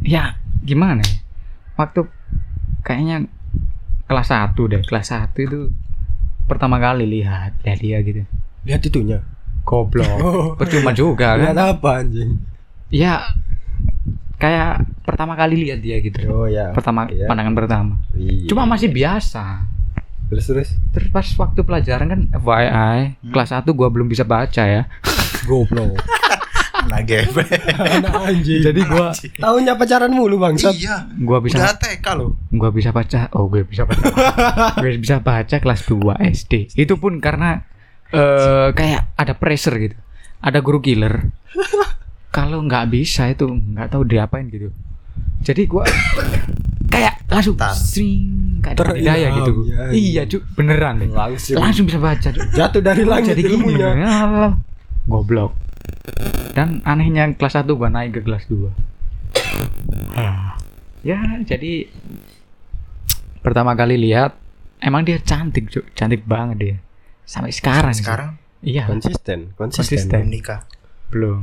Ya, 0.03 0.35
gimana 0.61 0.99
ya? 0.99 1.15
Waktu 1.73 2.05
kayaknya 2.83 3.25
kelas 4.05 4.29
1 4.29 4.53
deh. 4.67 4.81
Kelas 4.83 5.07
1 5.09 5.33
itu 5.39 5.71
pertama 6.43 6.75
kali 6.77 7.07
lihat 7.09 7.55
lihat 7.63 7.79
dia 7.79 7.97
gitu. 7.99 8.21
Lihat 8.63 8.81
itunya. 8.83 9.19
Goblok. 9.63 10.05
Oh. 10.23 10.47
Percuma 10.53 10.91
juga 10.91 11.33
Lihat 11.33 11.55
kan. 11.55 11.73
apa 11.73 11.89
anjing? 11.99 12.35
Ya 12.91 13.23
kayak 14.35 14.83
pertama 15.01 15.33
kali 15.33 15.55
lihat 15.63 15.79
dia 15.79 15.97
gitu. 15.97 16.19
Oh 16.27 16.45
ya. 16.45 16.75
Pertama 16.75 17.07
Iya. 17.07 17.25
pandangan 17.25 17.55
pertama. 17.55 17.93
Iya. 18.13 18.47
Cuma 18.47 18.67
masih 18.67 18.91
biasa. 18.91 19.71
terus 20.23 20.45
terus. 20.45 20.69
Terus 20.91 21.07
pas 21.07 21.27
waktu 21.37 21.61
pelajaran 21.61 22.07
kan 22.09 22.21
FYI, 22.33 22.99
kelas 23.29 23.53
1 23.53 23.69
gua 23.71 23.87
belum 23.87 24.09
bisa 24.09 24.25
baca 24.25 24.63
ya. 24.65 24.89
Goblok. 25.45 25.93
anak 26.87 27.01
geblek. 27.05 27.49
Anak 27.79 28.13
anjing. 28.27 28.61
Jadi 28.63 28.81
gua 28.85 29.11
Tahunya 29.15 29.73
pacaran 29.75 30.11
mulu 30.11 30.37
bangsat. 30.37 30.75
Iya. 30.75 31.07
gua 31.19 31.39
bisa 31.39 31.59
Udah 31.59 31.75
TK 31.79 32.05
lu. 32.19 32.27
gua 32.59 32.69
bisa 32.69 32.89
baca 32.93 33.33
oh 33.33 33.49
gue 33.49 33.65
bisa 33.65 33.83
baca 33.83 34.05
gue 34.77 34.91
bisa 35.01 35.17
baca 35.19 35.55
kelas 35.57 35.81
2 35.89 36.21
SD 36.21 36.53
itu 36.77 36.93
pun 37.01 37.17
karena 37.17 37.65
eh 38.13 38.69
kayak 38.71 39.17
ada 39.17 39.33
pressure 39.33 39.73
gitu 39.81 39.97
ada 40.37 40.61
guru 40.61 40.79
killer 40.79 41.33
kalau 42.35 42.61
nggak 42.61 42.93
bisa 42.93 43.29
itu 43.29 43.49
nggak 43.49 43.89
tahu 43.89 44.05
diapain 44.05 44.45
gitu 44.53 44.69
jadi 45.41 45.65
gua 45.65 45.83
kayak 46.93 47.25
langsung 47.25 47.57
Tar. 47.57 47.73
sing 47.73 48.61
kayak 48.61 48.77
Terilham, 48.77 49.05
daya 49.05 49.27
gitu 49.33 49.51
ya. 49.65 49.81
iya 49.89 50.21
cu 50.29 50.37
beneran 50.53 51.01
deh 51.01 51.09
Langsung. 51.09 51.57
langsung 51.57 51.85
bisa 51.89 51.97
baca 51.97 52.29
Cuk. 52.29 52.53
Jatuh 52.53 52.81
dari 52.85 53.03
langit 53.03 53.33
jadi 53.33 53.41
gini 53.49 53.73
ya. 53.75 53.91
goblok 55.09 55.57
dan 56.53 56.79
anehnya 56.83 57.33
kelas 57.33 57.57
1 57.57 57.67
gua 57.69 57.89
naik 57.89 58.13
ke 58.13 58.21
kelas 58.21 58.45
2 58.47 58.69
ya 61.03 61.19
jadi 61.43 61.89
pertama 63.43 63.75
kali 63.75 63.99
lihat 63.99 64.37
emang 64.79 65.03
dia 65.03 65.19
cantik 65.19 65.67
Cuk. 65.67 65.91
cantik 65.93 66.23
banget 66.23 66.57
dia 66.57 66.77
sampai 67.23 67.51
sekarang 67.51 67.91
sih. 67.91 68.03
Sekarang 68.03 68.39
iya 68.61 68.87
Konsisten, 68.87 69.51
konsisten. 69.55 69.99
Konsisten. 69.99 70.19
belum 70.21 70.31
nikah. 70.31 70.61
belum 71.11 71.39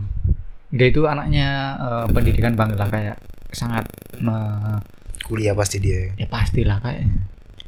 dia 0.71 0.87
itu 0.88 1.02
anaknya 1.05 1.49
eh, 1.76 2.07
pendidikan 2.09 2.55
banget 2.57 2.79
lah 2.79 2.88
kayak 2.88 3.17
sangat 3.50 3.85
me- 4.19 4.81
Kuliah 5.21 5.55
pasti 5.55 5.79
dia. 5.79 6.11
ya 6.17 6.26
pastilah 6.26 6.81
kayaknya 6.81 7.23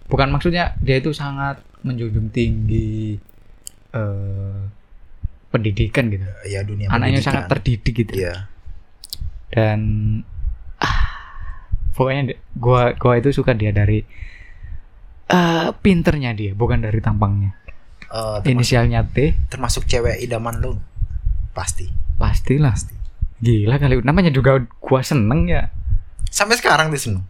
bukan 0.09 0.29
maksudnya 0.31 0.75
dia 0.81 0.99
itu 0.99 1.13
sangat 1.13 1.61
menjunjung 1.83 2.33
tinggi 2.33 3.15
eh 3.93 4.61
pendidikan 5.52 6.09
gitu 6.09 6.25
Ya 6.44 6.61
dunia 6.62 6.88
anaknya 6.88 7.21
pendidikan. 7.21 7.28
sangat 7.28 7.44
terdidik 7.49 7.94
gitu 7.94 8.12
Iya. 8.16 8.49
dan 9.50 9.80
ah, 10.78 11.00
pokoknya 11.92 12.23
gua 12.54 12.97
gua 12.97 13.14
itu 13.16 13.30
suka 13.30 13.52
dia 13.52 13.68
dari 13.68 14.00
eh 15.28 15.68
pinternya 15.75 16.32
dia 16.32 16.52
bukan 16.52 16.80
dari 16.80 16.99
tampangnya 16.99 17.52
Eh, 18.04 18.18
termasuk, 18.38 18.49
inisialnya 18.50 19.00
T 19.06 19.32
termasuk 19.47 19.85
cewek 19.85 20.21
idaman 20.21 20.56
lu. 20.59 20.76
Pasti. 21.50 21.88
pastilah 22.14 22.73
gila 23.38 23.76
kali 23.76 24.00
namanya 24.00 24.28
juga 24.28 24.56
gua 24.78 25.00
seneng 25.00 25.44
ya 25.47 25.68
Sampai 26.26 26.56
sekarang 26.56 26.88
tuh 26.88 27.00
seneng. 27.02 27.25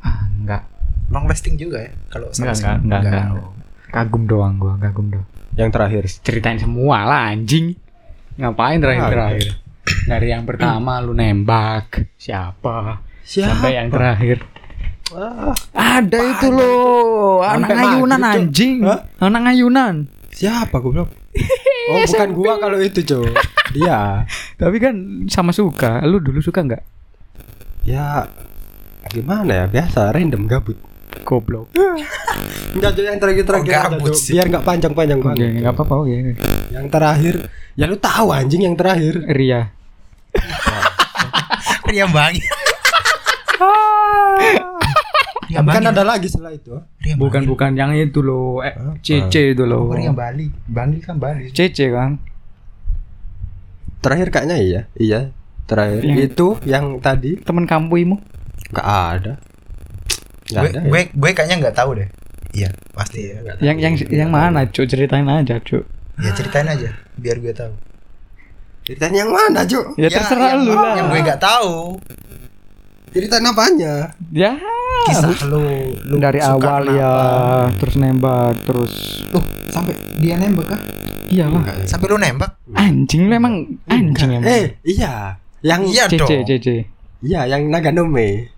ah 0.00 0.26
enggak 0.32 0.62
Long 1.08 1.26
lasting 1.26 1.54
juga 1.54 1.78
ya 1.80 1.92
kalau 2.08 2.26
enggak 2.28 2.54
sampai 2.54 2.54
enggak 2.54 2.56
sekarang. 2.56 2.80
enggak, 2.82 3.00
enggak, 3.02 3.24
enggak. 3.28 3.50
kagum 3.92 4.22
doang 4.24 4.54
gua 4.56 4.74
kagum 4.78 5.06
doang 5.10 5.28
Yang 5.52 5.70
terakhir. 5.74 6.02
ceritain 6.24 6.58
semua 6.58 7.04
lah 7.04 7.28
anjing 7.28 7.76
ngapain 8.32 8.80
terakhir 8.80 9.12
terakhir 9.12 9.46
dari 10.08 10.26
yang 10.32 10.48
pertama 10.48 11.04
lu 11.04 11.12
nembak 11.12 12.08
siapa 12.16 13.04
sampai 13.22 13.76
yang 13.76 13.92
terakhir 13.92 14.40
ada 15.76 16.18
itu 16.24 16.48
loh 16.48 17.44
anak 17.44 17.68
Cok. 17.68 18.24
anjing 18.24 18.76
Hah? 18.88 19.00
anak 19.20 19.40
ngayunan 19.52 19.94
Siapa 20.32 20.80
goblok? 20.80 21.12
Oh, 21.82 21.98
bukan 21.98 22.30
gua 22.30 22.62
kalau 22.62 22.78
itu, 22.78 23.02
Cok. 23.02 23.34
Dia. 23.74 24.22
tapi 24.54 24.78
kan 24.78 24.94
sama 25.26 25.50
suka 25.50 25.98
lu 26.06 26.22
dulu 26.22 26.38
suka 26.38 26.62
nggak 26.62 26.82
Ya 27.82 28.30
gimana 29.10 29.50
ya? 29.50 29.64
Biasa 29.66 30.14
random 30.14 30.46
gabut. 30.46 30.78
Goblok 31.22 31.68
Enggak 32.72 32.96
yang 32.96 33.20
terakhir-terakhir 33.20 33.68
Oh, 33.68 33.76
aja, 33.76 33.90
gabut 33.90 34.14
sih. 34.14 34.32
Biar 34.32 34.48
enggak 34.48 34.64
panjang-panjang 34.64 35.18
oke 35.18 35.26
banget. 35.28 35.60
nggak 35.60 35.74
apa-apa 35.74 35.94
oke 35.98 36.16
Yang 36.70 36.86
terakhir, 36.88 37.34
ya 37.74 37.84
lu 37.84 37.96
tahu 37.96 38.26
anjing 38.30 38.62
yang 38.62 38.72
terakhir. 38.72 39.20
Ria 39.28 39.68
Ria 41.86 42.06
Bangi. 42.08 42.40
Ria 45.44 45.60
kan 45.60 45.84
ada 45.84 46.00
lagi 46.02 46.26
setelah 46.26 46.48
itu. 46.50 46.72
Ria 46.98 47.14
bukan 47.14 47.44
Bangi. 47.44 47.50
bukan 47.50 47.70
yang 47.74 47.92
itu 47.92 48.20
loh 48.20 48.60
eh 48.60 48.72
Apa? 48.72 48.96
CC 48.98 49.52
itu 49.52 49.64
loh 49.64 49.84
Oh, 49.84 49.92
Ria 49.92 50.08
Bali. 50.10 50.48
Bangi 50.64 50.98
kan 50.98 51.18
Bali. 51.18 51.52
CC 51.52 51.92
kan 51.92 52.16
Terakhir 54.00 54.32
kayaknya 54.32 54.56
iya. 54.58 54.80
Iya. 54.94 55.20
Terakhir 55.62 56.00
Yang- 56.02 56.24
itu 56.26 56.46
yang 56.64 56.84
tadi 56.98 57.36
temen 57.38 57.64
kampungmu 57.64 58.16
enggak 58.70 58.88
ada. 58.88 59.32
Gue, 60.60 60.70
gue, 60.76 61.00
gue 61.08 61.30
kayaknya 61.32 61.56
nggak 61.62 61.76
tahu 61.76 61.96
deh. 61.96 62.08
Iya, 62.52 62.68
pasti 62.92 63.32
ya. 63.32 63.40
yang 63.64 63.80
yang 63.80 63.94
yang 64.12 64.28
mana 64.28 64.68
cuk 64.68 64.84
ceritain 64.84 65.24
aja 65.24 65.56
cuk 65.56 65.88
Ya 66.20 66.28
ceritain 66.36 66.68
aja 66.68 66.92
biar 67.16 67.40
gue 67.40 67.48
tahu. 67.50 67.72
Ceritain 68.82 69.14
yang 69.14 69.30
mana, 69.30 69.62
Cok? 69.62 69.94
ya, 69.94 70.10
terserah 70.10 70.58
yang, 70.58 70.66
lu 70.66 70.74
lah 70.74 70.98
Yang 70.98 71.06
gue 71.08 71.20
nggak 71.22 71.40
tahu. 71.40 71.96
Ceritain 73.12 73.44
apanya? 73.44 73.94
ya 74.28 74.52
Kisah 75.02 75.34
lu, 75.46 75.58
lu 76.08 76.16
dari 76.18 76.38
awal 76.38 76.86
kenapa? 76.86 76.94
ya 76.94 77.12
terus 77.74 77.94
nembak 77.98 78.54
terus 78.62 78.92
Loh, 79.34 79.42
sampai 79.68 79.94
dia 80.18 80.38
nembak 80.38 80.66
kah? 80.68 80.80
iyalah 81.26 81.58
Enggak 81.58 81.76
ya. 81.78 81.86
Sampai 81.88 82.06
lu 82.10 82.16
nembak? 82.18 82.50
anjing 82.72 83.22
lu 83.26 83.34
emang 83.34 83.54
anjing 83.86 84.30
emang 84.36 84.46
Eh, 84.46 84.64
iya. 84.84 85.36
Yang 85.62 85.80
Iya 85.90 86.04
CC 86.06 86.18
dong. 86.18 86.28
CC 86.44 86.66
iya, 87.22 87.40
yang 87.46 87.70
Naganome. 87.70 88.50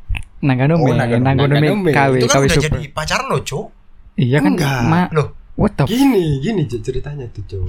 Naganome 0.45 0.81
Oh, 0.83 0.93
Naganome. 0.93 1.25
Naganome 1.27 1.57
Naganome. 1.59 1.91
KW 1.91 2.13
Itu 2.15 2.27
kan 2.27 2.37
KW 2.37 2.45
udah 2.45 2.55
super 2.55 2.69
jadi 2.77 2.89
pacar 2.91 3.21
lo, 3.25 3.37
Cuk. 3.41 3.67
iya 4.15 4.39
kan 4.39 4.53
Enggak. 4.53 4.81
ma 4.85 5.01
Loh, 5.11 5.29
what 5.55 5.73
the 5.73 5.85
Gini, 5.85 6.39
gini 6.39 6.63
ceritanya 6.65 7.25
tuh, 7.29 7.43
Cok. 7.43 7.65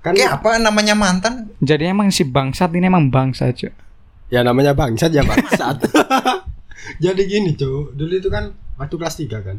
kan 0.00 0.12
Kayak 0.12 0.38
apa 0.38 0.56
namanya 0.58 0.92
mantan? 0.92 1.52
Jadi 1.58 1.84
emang 1.86 2.08
si 2.08 2.22
bangsat 2.22 2.70
ini 2.70 2.84
emang 2.84 3.08
bangsa 3.08 3.48
cuy. 3.50 3.72
ya 4.28 4.40
namanya 4.40 4.72
bangsat 4.72 5.10
ya 5.10 5.20
bangsat 5.20 5.82
jadi 7.04 7.18
gini 7.20 7.52
cuy 7.52 7.90
dulu 7.90 8.12
itu 8.14 8.28
kan 8.28 8.48
waktu 8.76 8.94
kelas 8.94 9.16
3 9.18 9.26
kan 9.40 9.56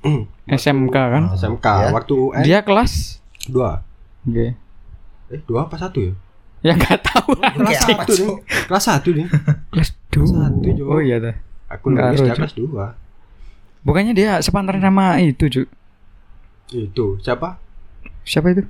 SMK 0.50 0.96
kan. 0.96 1.22
SMK 1.30 1.66
Ya. 1.66 1.88
waktu 1.90 2.14
UN 2.16 2.40
Dia 2.40 2.58
kelas 2.60 3.20
dua 3.44 3.84
Oke. 4.22 4.56
eh 5.28 5.40
dua 5.44 5.64
apa 5.64 5.76
satu 5.76 6.00
ya 6.00 6.14
Ya 6.60 6.72
nggak 6.74 7.00
tahu 7.02 7.36
apa, 7.36 7.72
satu 7.74 8.12
nih 8.12 8.26
Cuk? 8.26 8.36
kelas 8.66 8.84
satu 8.84 9.08
nih 9.12 9.26
Kelas 9.70 9.88
Satu, 9.88 10.20
2. 10.26 10.74
Jo. 10.74 10.84
Oh 10.88 10.98
iya 10.98 11.16
dah. 11.18 11.36
Aku 11.70 11.86
Nggak 11.88 12.06
nulis 12.10 12.20
rujuk. 12.20 12.36
kelas 12.36 12.54
dua 12.54 12.86
Bukannya 13.80 14.12
dia 14.12 14.36
sepantaran 14.38 14.82
sama 14.82 15.16
itu, 15.18 15.48
Cuk. 15.48 15.68
itu 16.70 17.06
siapa 17.18 17.56
Siapa 18.22 18.50
itu? 18.50 18.62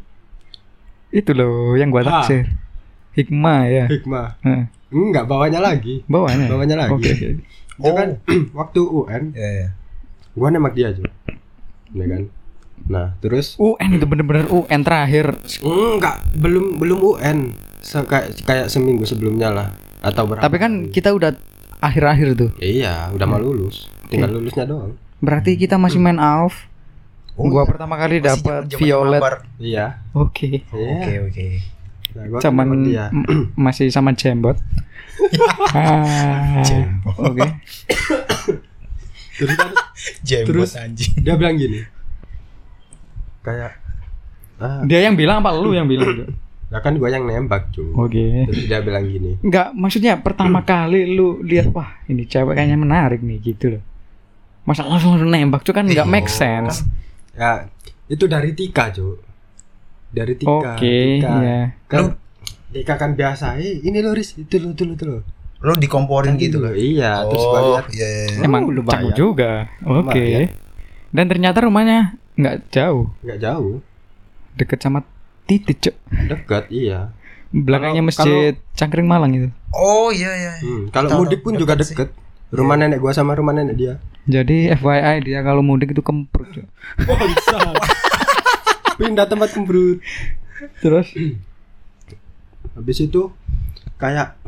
Itu 1.11 1.33
loh 1.33 1.75
yang 1.75 1.89
gua 1.89 2.01
Ah. 2.01 2.23
taksir. 2.23 2.47
Hikmah 3.13 3.61
ya. 3.67 3.85
Hikmah 3.87 4.39
Heeh. 4.41 4.65
enggak 4.89 5.25
bawanya 5.25 5.59
lagi 5.61 6.03
Bawahnya. 6.05 6.47
bawanya 6.47 6.77
lagi 6.79 6.93
Oke. 6.93 7.11
oke. 7.11 7.29
itu 7.77 7.91
kan 7.93 8.09
waktu 8.55 8.81
UN 8.81 9.23
Ya, 9.33 9.51
ya. 9.57 9.69
gua 10.33 10.49
nembak 10.49 10.73
dia 10.73 10.91
cuy 10.91 11.11
ya 11.93 12.07
kan 12.07 12.23
nah 12.83 13.13
terus 13.19 13.55
UN 13.57 13.91
itu 13.93 14.05
bener-bener 14.05 14.47
UN 14.47 14.81
terakhir. 14.81 15.35
enggak 15.61 16.23
belum 16.33 16.77
belum 16.77 16.99
UN 17.01 17.39
Se- 17.81 18.03
kayak 18.03 18.41
kayak 18.41 18.67
seminggu 18.67 19.03
sebelumnya 19.03 19.49
lah 19.49 19.69
atau 19.99 20.25
berapa 20.25 20.41
Tapi 20.41 20.57
kan 20.57 20.73
kita 20.87 21.11
udah 21.11 21.35
akhir-akhir 21.81 22.29
tuh. 22.35 22.51
Ya 22.57 22.69
iya 22.69 22.93
udah 23.11 23.27
mau 23.27 23.37
lulus 23.37 23.89
tinggal 24.07 24.31
lulusnya 24.31 24.65
doang 24.65 24.95
Berarti 25.19 25.55
kita 25.55 25.77
masih 25.77 25.99
main 25.99 26.17
AUF. 26.17 26.65
Oh, 27.37 27.49
gua 27.49 27.65
iya. 27.65 27.69
pertama 27.69 27.95
kali 27.97 28.21
dapat 28.21 28.69
violet. 28.73 29.21
mabar. 29.21 29.45
iya 29.57 30.01
Oke. 30.13 30.65
iya 30.71 30.97
Oke, 30.97 31.13
oke. 31.27 31.47
Nah, 32.11 32.25
m- 33.13 33.53
masih 33.65 33.89
sama 33.89 34.13
jembot. 34.13 34.57
Ah, 35.71 36.65
Jembot. 36.65 37.13
Oke. 37.21 37.45
terus 39.37 39.53
Jembot 40.27 40.49
Terus? 40.49 40.71
anjing. 40.75 41.13
dia 41.21 41.37
bilang 41.37 41.57
gini 41.57 41.85
kayak 43.41 43.73
ah 44.57 44.81
Dia 44.85 45.05
yang 45.05 45.17
bilang 45.17 45.41
apa 45.41 45.53
lu 45.53 45.73
yang 45.73 45.85
bilang? 45.85 46.29
Ya 46.71 46.79
kan 46.79 46.95
gua 46.95 47.11
yang 47.11 47.27
nembak 47.27 47.75
cuy 47.75 47.91
Oke. 47.93 48.47
terus 48.47 48.65
dia 48.65 48.79
bilang 48.79 49.03
gini 49.03 49.35
Enggak, 49.41 49.75
maksudnya 49.75 50.15
pertama 50.17 50.63
kali 50.71 51.03
lu 51.09 51.43
lihat 51.43 51.71
wah 51.71 51.99
ini 52.05 52.23
cewek 52.25 52.55
kayaknya 52.55 52.77
menarik 52.77 53.19
nih 53.21 53.43
gitu 53.45 53.75
loh. 53.75 53.83
Masa 54.63 54.85
langsung 54.85 55.15
lu 55.15 55.27
nembak 55.27 55.61
tuh 55.61 55.73
kan 55.73 55.83
nggak 55.83 56.07
make 56.07 56.27
sense. 56.27 56.87
ya 57.33 57.67
itu 58.07 58.25
dari 58.25 58.53
Tika 58.53 58.91
cuy 58.91 59.19
dari 60.09 60.35
Tika 60.35 60.79
Oke, 60.79 60.95
Tika. 61.19 61.35
ya. 61.41 61.61
kan 61.87 62.15
Tika 62.69 62.95
kan 62.97 63.11
biasa 63.13 63.55
eh 63.57 63.79
ini 63.81 63.99
lo 63.99 64.11
Riz 64.11 64.35
itu 64.35 64.55
lo 64.57 64.71
itu 64.71 64.83
lo 64.83 64.95
itu 64.95 65.07
lo 65.07 65.19
Lu 65.61 65.75
dikomporin 65.75 66.35
gitu 66.37 66.57
loh 66.57 66.71
kan? 66.71 66.81
iya 66.81 67.13
terus 67.23 67.45
gua 67.45 67.59
Oh, 67.59 67.67
lihat 67.73 67.87
iya, 67.91 68.07
iya, 68.07 68.25
iya. 68.33 68.41
Emang 68.43 68.63
Oh, 68.65 68.73
lumayan. 68.73 68.91
cakep 69.05 69.13
juga. 69.13 69.53
Oke. 69.81 70.23
Lumayan. 70.23 70.49
Dan 71.11 71.25
ternyata 71.27 71.59
rumahnya 71.61 71.99
nggak 72.33 72.57
jauh, 72.71 73.11
nggak 73.21 73.39
jauh 73.41 73.83
deket 74.53 74.79
sama 74.79 75.03
titik, 75.51 75.83
Cuk. 75.83 75.95
dekat 76.31 76.71
iya 76.71 77.11
Belakangnya 77.51 77.99
Kalau- 77.99 78.15
masjid 78.15 78.55
Cangkring 78.73 79.11
Malang 79.11 79.35
itu. 79.35 79.49
Oh, 79.71 80.15
iya, 80.15 80.31
iya. 80.31 80.53
Hmm, 80.63 80.87
kalau 80.89 81.19
mudik 81.19 81.43
pun 81.43 81.59
juga 81.59 81.75
sih. 81.77 81.99
deket. 81.99 82.15
Rumah 82.49 82.79
nenek 82.79 83.03
gua 83.03 83.11
sama 83.11 83.35
rumah 83.35 83.51
nenek 83.51 83.75
dia. 83.75 83.95
Jadi 84.25 84.71
FYI 84.71 85.19
dia 85.21 85.43
kalau 85.43 85.59
mudik 85.59 85.91
itu 85.91 85.99
kemprut, 85.99 86.47
Cuk. 86.47 86.67
Pindah 88.99 89.27
tempat 89.27 89.51
kembrut. 89.51 89.99
Terus 90.79 91.11
Habis 92.71 93.03
itu 93.03 93.35
kayak 93.97 94.39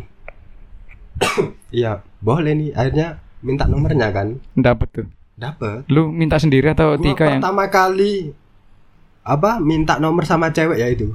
Iya, 1.75 2.07
boleh 2.19 2.53
nih. 2.53 2.71
Akhirnya 2.71 3.19
minta 3.41 3.67
nomornya 3.67 4.15
kan. 4.15 4.39
dapet 4.55 4.89
tuh. 4.93 5.07
Dapet. 5.35 5.89
Lu 5.89 6.07
minta 6.07 6.39
sendiri 6.39 6.71
atau 6.71 6.95
Gua 6.95 7.03
Tika 7.03 7.25
yang 7.27 7.43
pertama 7.43 7.67
kali 7.67 8.31
apa 9.23 9.63
minta 9.63 10.03
nomor 10.03 10.27
sama 10.27 10.51
cewek 10.51 10.79
ya 10.79 10.91
itu. 10.91 11.15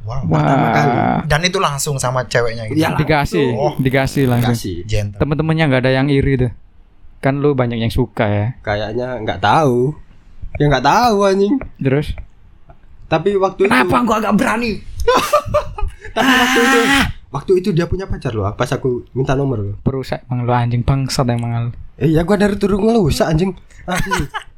Wow. 0.00 0.24
pertama 0.32 0.72
kali. 0.72 0.96
Wah, 0.96 1.20
Dan 1.28 1.40
itu 1.44 1.60
langsung 1.60 2.00
sama 2.00 2.24
ceweknya 2.24 2.64
gitu. 2.72 2.80
Iya. 2.80 2.96
dikasih, 2.96 3.52
Oh. 3.52 3.76
dikasih 3.76 4.24
langsung. 4.32 4.56
Temen-temennya 5.20 5.68
nggak 5.68 5.82
ada 5.84 5.92
yang 5.92 6.08
iri 6.08 6.40
tuh. 6.40 6.52
Kan 7.20 7.44
lu 7.44 7.52
banyak 7.52 7.76
yang 7.76 7.92
suka 7.92 8.24
ya. 8.24 8.46
Kayaknya 8.64 9.20
nggak 9.20 9.44
tahu. 9.44 9.92
Ya 10.56 10.72
nggak 10.72 10.84
tahu 10.84 11.16
anjing. 11.28 11.54
Terus 11.76 12.16
Tapi 13.10 13.34
waktu 13.36 13.66
itu 13.66 13.74
gua 14.06 14.16
agak 14.22 14.34
berani? 14.38 14.78
tapi 16.16 16.30
waktu 16.30 16.60
itu 16.62 16.80
waktu 17.30 17.52
itu 17.58 17.68
dia 17.74 17.84
punya 17.90 18.06
pacar 18.06 18.32
loh. 18.32 18.46
Pas 18.54 18.70
aku 18.72 19.04
minta 19.12 19.34
nomor 19.36 19.58
loh. 19.60 19.74
Perusak 19.82 20.24
emang 20.30 20.46
lu 20.46 20.52
anjing 20.54 20.80
bangsat 20.80 21.26
emang 21.28 21.68
lu. 21.68 21.70
Eh 22.00 22.08
ya 22.08 22.22
gua 22.24 22.38
dari 22.40 22.56
turun 22.56 22.80
ngelusak 22.80 23.26
anjing. 23.28 23.52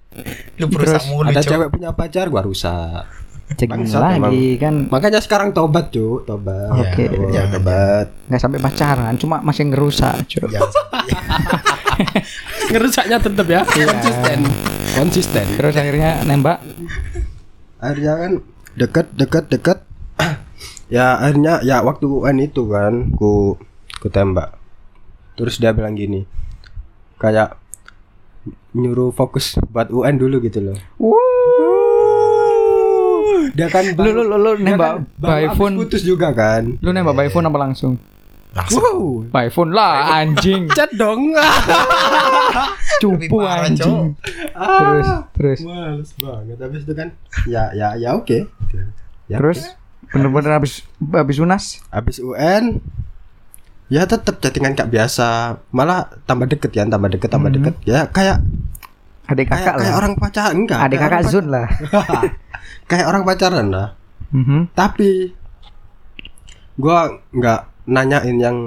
Lu 0.61 0.67
perusak 0.69 1.01
Terus 1.03 1.11
mulu, 1.11 1.29
Ada 1.29 1.43
cewek 1.43 1.69
punya 1.73 1.91
pacar 1.93 2.27
gua 2.29 2.43
rusak. 2.45 3.05
Cek 3.53 3.69
Bangsat 3.69 4.01
lagi 4.01 4.57
kan 4.57 4.89
Makanya 4.89 5.21
sekarang 5.21 5.53
tobat, 5.53 5.93
Cuk. 5.93 6.25
Tobat. 6.25 6.73
Iya, 6.73 6.83
Oke. 6.89 7.05
Oh, 7.13 7.29
jangan, 7.29 7.51
tobat. 7.61 8.07
nggak 8.29 8.41
sampai 8.41 8.61
pacaran, 8.61 9.13
cuma 9.21 9.37
masih 9.45 9.69
ngerusak. 9.69 10.25
Jangan 10.25 10.71
sampai. 10.77 11.05
Ngerusaknya 12.73 13.17
tetap 13.21 13.47
ya. 13.49 13.61
Konsisten. 13.69 14.39
Konsisten. 14.97 15.47
Terus 15.61 15.75
akhirnya 15.77 16.25
nembak. 16.25 16.65
Akhirnya 17.77 18.13
kan 18.17 18.33
deket 18.73 19.07
deket 19.13 19.45
deket. 19.53 19.79
ya 20.97 21.21
akhirnya 21.21 21.61
ya 21.61 21.85
waktu 21.85 22.09
UN 22.09 22.41
itu 22.41 22.69
kan 22.73 23.13
ku 23.13 23.61
ku 24.01 24.09
tembak. 24.09 24.57
Terus 25.37 25.61
dia 25.61 25.77
bilang 25.77 25.93
gini. 25.93 26.25
Kayak 27.21 27.61
nyuruh 28.73 29.11
fokus 29.11 29.55
buat 29.69 29.89
UN 29.89 30.17
dulu 30.17 30.41
gitu 30.41 30.59
loh. 30.61 30.77
Dia 33.53 33.69
kan 33.69 33.85
Lu 33.93 34.11
lu 34.11 34.23
lu, 34.25 34.37
lu 34.39 34.51
nembak 34.57 35.05
kan 35.05 35.21
baru 35.21 35.29
by 35.29 35.45
phone. 35.55 35.75
putus 35.77 36.03
juga 36.03 36.33
kan. 36.33 36.81
Lu 36.81 36.89
nembak 36.91 37.15
by 37.15 37.29
phone 37.29 37.45
apa 37.45 37.59
langsung? 37.61 38.01
Langsung. 38.53 39.29
By 39.29 39.49
phone 39.49 39.73
lah 39.73 40.21
anjing. 40.21 40.69
Chat 40.73 40.93
dong. 40.95 41.33
Cupu 43.03 43.37
anjing. 43.41 44.17
Cok. 44.17 44.57
Terus 44.57 45.09
terus 45.33 45.59
Males 45.65 46.11
banget. 46.17 46.57
Habis 46.61 46.81
itu 46.83 46.93
kan 46.93 47.09
ya 47.45 47.73
ya 47.73 47.93
ya 47.97 48.17
oke. 48.17 48.49
Ya, 49.29 49.37
terus 49.37 49.77
bener-bener 50.13 50.53
habis 50.53 50.85
habis 51.01 51.37
unas. 51.41 51.81
habis 51.89 52.21
UN 52.21 52.81
ya 53.93 54.03
tetap 54.03 54.41
chattingan 54.41 54.73
kayak 54.73 54.89
biasa 54.89 55.27
malah 55.69 56.09
tambah 56.25 56.49
deket 56.49 56.73
ya 56.73 56.83
tambah 56.87 57.11
deket 57.11 57.29
tambah 57.29 57.47
Hmm. 57.47 57.59
deket 57.61 57.75
ya 57.85 58.09
kayak 58.09 58.41
Adik 59.23 59.47
kayak, 59.47 59.61
kakak 59.63 59.75
kayak 59.77 59.87
lah. 59.87 59.99
orang 59.99 60.13
pacaran 60.17 60.55
enggak 60.57 60.79
Adik 60.81 60.97
kayak 60.99 61.13
kakak 61.13 61.23
Zun 61.29 61.47
lah. 61.47 61.67
kayak 62.91 63.07
orang 63.07 63.23
pacaran 63.23 63.67
lah 63.69 63.89
Mhm. 64.31 64.73
tapi 64.73 65.11
gua 66.75 66.99
nggak 67.31 67.61
nanyain 67.85 68.37
yang 68.39 68.59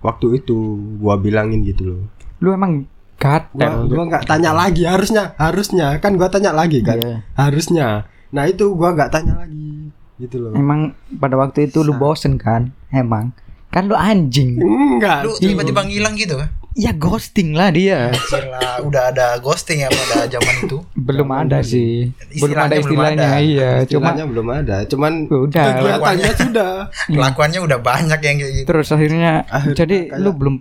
waktu 0.00 0.36
itu 0.36 0.56
gua 0.98 1.16
bilangin 1.16 1.64
gitu 1.64 1.82
loh 1.86 2.02
Lu 2.38 2.52
emang 2.52 2.84
gua 3.16 3.40
gatel. 3.40 3.88
gua 3.88 4.04
nggak 4.04 4.24
tanya 4.26 4.50
lagi 4.52 4.82
harusnya 4.84 5.32
harusnya 5.36 5.96
kan 5.96 6.14
gua 6.14 6.28
tanya 6.28 6.52
lagi 6.52 6.82
kan 6.82 6.98
Iya. 6.98 7.16
harusnya 7.34 7.86
nah 8.28 8.44
itu 8.44 8.68
gua 8.70 8.92
nggak 8.92 9.10
tanya 9.10 9.32
lagi 9.38 9.88
gitu 10.18 10.36
loh 10.38 10.52
Emang 10.52 10.92
pada 11.14 11.34
waktu 11.34 11.66
itu 11.66 11.80
lu 11.80 11.94
bosen 11.94 12.36
kan? 12.36 12.70
Emang 12.88 13.32
kan 13.72 13.88
lu 13.88 13.96
anjing. 13.96 14.60
enggak 14.60 15.24
Lu 15.24 15.32
tiba-tiba 15.34 15.80
ngilang 15.82 16.12
gitu 16.14 16.36
kan? 16.36 16.52
Ya 16.72 16.92
ghosting 16.92 17.52
lah 17.52 17.68
dia. 17.68 18.08
Gila, 18.12 18.80
udah 18.84 19.12
ada 19.12 19.36
ghosting 19.36 19.80
ya 19.80 19.88
pada 19.88 20.24
zaman 20.24 20.54
itu. 20.62 20.80
Belum 20.92 21.28
ada 21.28 21.60
sih. 21.60 22.12
Belum 22.32 22.52
ada 22.54 22.72
Istilahnya 22.72 22.84
belum 22.84 23.00
ada. 23.02 23.28
Iya, 23.38 23.70
cuma 23.84 24.08
Istilahnya 24.08 24.24
belum 24.24 24.48
ada 24.48 24.76
cuman 24.86 25.12
udah. 25.28 25.64
kegiatannya 25.74 26.30
sudah 26.32 26.72
Kelakuannya 27.08 27.60
udah 27.60 27.78
banyak 27.78 28.20
yang 28.22 28.36
kayak 28.38 28.52
gitu. 28.54 28.66
Terus 28.68 28.88
akhirnya 28.88 29.32
Akhirnya 29.46 29.76
jadi 29.78 29.96
kayak- 30.06 30.20
lu 30.20 30.30
belum 30.32 30.54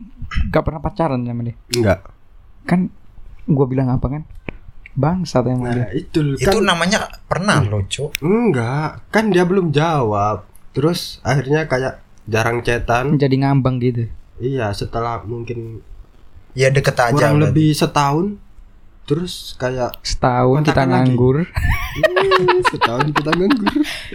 gak 0.47 0.63
pernah 0.63 0.79
pacaran 0.79 1.19
sama 1.21 1.41
dia. 1.43 1.55
enggak 1.71 1.99
Kan 2.61 2.79
gua 3.47 3.65
bilang 3.65 3.87
apa 3.89 4.07
kan? 4.07 4.23
Bangsat 4.91 5.47
emang 5.47 5.71
dia. 5.71 5.83
Nah, 5.83 5.89
itu 5.91 6.19
loh, 6.19 6.35
Itu 6.35 6.51
kan 6.51 6.63
namanya 6.67 7.07
pernah 7.23 7.63
loh, 7.63 7.79
Cok. 7.81 8.19
enggak, 8.19 9.07
kan 9.07 9.31
dia 9.31 9.47
belum 9.47 9.71
jawab. 9.71 10.43
Terus 10.71 11.19
akhirnya 11.21 11.67
kayak 11.67 12.03
jarang 12.31 12.63
chatan. 12.63 13.15
Jadi 13.15 13.35
ngambang 13.37 13.77
gitu. 13.77 14.07
Iya, 14.37 14.71
setelah 14.71 15.21
mungkin 15.21 15.83
Ya 16.51 16.67
deket 16.67 16.95
aja. 16.95 17.11
kurang 17.11 17.37
berarti. 17.37 17.45
lebih 17.45 17.69
setahun. 17.71 18.25
Terus 19.01 19.53
kayak 19.55 19.99
Setahun 20.01 20.63
kita 20.63 20.83
nganggur. 20.83 21.43
"Hmm, 21.43 22.59
setahun 22.65 23.11
kita 23.11 23.31
nganggur. 23.31 23.73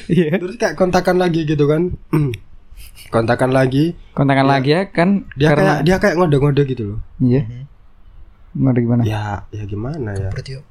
Iya. 0.08 0.30
Terus 0.36 0.56
kayak 0.56 0.74
kontakan 0.74 1.16
lagi 1.16 1.44
gitu 1.44 1.64
kan. 1.64 1.92
kontakan 3.08 3.50
lagi. 3.50 3.92
Kontakan 4.12 4.44
Iya. 4.44 4.52
lagi 4.52 4.70
ya 4.72 4.82
kan 4.88 5.08
Dia 5.34 5.48
karena 5.50 5.62
kayak 5.62 5.78
dia 5.84 5.96
kayak 5.98 6.14
ngode-ngode 6.16 6.62
gitu 6.66 6.82
loh. 6.88 7.00
iya. 7.18 7.44
Mhm. 7.44 7.64
Gimana 8.52 8.78
gimana? 8.78 9.02
Ya, 9.04 9.24
ya 9.50 9.62
gimana 9.64 10.10
ya? 10.10 10.28
Berarti 10.28 10.56
yuk. 10.56 10.64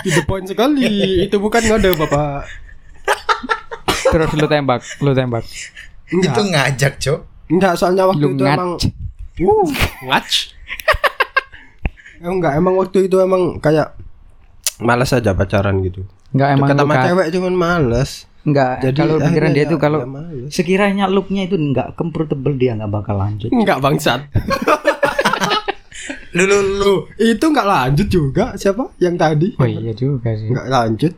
To 0.00 0.08
the 0.10 0.22
point 0.24 0.44
sekali. 0.44 0.88
itu 1.24 1.36
bukan 1.38 1.60
ngode, 1.62 1.92
Bapak. 1.94 2.44
Terus 4.14 4.30
lu 4.32 4.46
tembak, 4.46 4.80
lu 5.00 5.10
tembak. 5.10 5.42
Itu 6.06 6.22
Enggak, 6.22 6.46
ngajak, 6.46 6.92
Cok. 6.96 7.20
enggak 7.46 7.72
soalnya 7.74 8.06
waktu 8.06 8.22
Lu 8.22 8.30
itu 8.30 8.42
ngac. 8.42 8.54
emang 8.54 8.70
uh, 9.42 9.68
ngac. 10.08 10.28
Eh, 12.16 12.30
enggak, 12.30 12.52
emang 12.54 12.74
waktu 12.76 12.98
itu 13.04 13.16
emang 13.18 13.58
kayak 13.58 13.98
malas 14.78 15.10
aja 15.10 15.32
pacaran 15.32 15.82
gitu. 15.82 16.06
Enggak 16.30 16.48
emang 16.54 16.68
lu 16.68 16.78
sama 16.78 16.94
kan. 16.94 17.04
cewek 17.04 17.26
cuman 17.30 17.54
males. 17.54 18.10
Enggak, 18.44 18.76
Jadi 18.82 18.98
kalau 18.98 19.16
pikiran 19.18 19.50
dia 19.50 19.58
ya- 19.58 19.66
tuh 19.66 19.78
kalau 19.78 19.98
ya 20.04 20.46
sekiranya 20.48 21.04
looknya 21.06 21.42
itu 21.44 21.56
enggak 21.56 21.92
comfortable 21.94 22.52
dia 22.52 22.72
enggak 22.72 22.92
bakal 22.92 23.16
lanjut. 23.16 23.48
Enggak 23.48 23.80
bangsat. 23.80 24.20
Lu 26.30 26.44
lu 26.44 26.58
lu. 26.76 26.92
itu 27.16 27.40
enggak 27.42 27.64
lanjut 27.64 28.06
juga 28.06 28.52
siapa 28.54 28.90
yang 28.98 29.14
tadi? 29.14 29.54
Oh 29.54 29.64
iya 29.64 29.90
juga 29.90 30.34
sih. 30.34 30.50
Enggak 30.50 30.66
lanjut. 30.66 31.12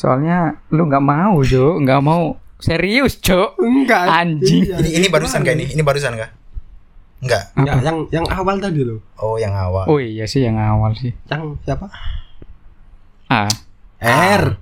Soalnya 0.00 0.56
lu 0.72 0.88
nggak 0.88 1.04
mau, 1.04 1.44
Jo, 1.44 1.76
nggak 1.76 2.00
mau 2.00 2.40
serius, 2.56 3.20
Jo. 3.20 3.52
Enggak. 3.60 4.08
Anjing. 4.08 4.64
Iya, 4.64 4.80
Ini 4.80 4.88
ini 4.96 5.06
barusan 5.12 5.44
gak 5.44 5.60
ini? 5.60 5.76
Ini 5.76 5.82
barusan 5.84 6.16
gak? 6.16 6.32
Enggak. 7.20 7.44
Ya, 7.60 7.74
yang 7.84 8.08
yang 8.08 8.24
awal 8.32 8.56
tadi 8.56 8.80
loh. 8.80 9.04
Oh, 9.20 9.36
yang 9.36 9.52
awal. 9.52 9.84
Oh 9.84 10.00
iya 10.00 10.24
sih 10.24 10.40
yang 10.40 10.56
awal 10.56 10.96
sih. 10.96 11.12
Yang 11.28 11.60
siapa? 11.68 11.92
Ah, 13.28 13.52
R. 14.00 14.56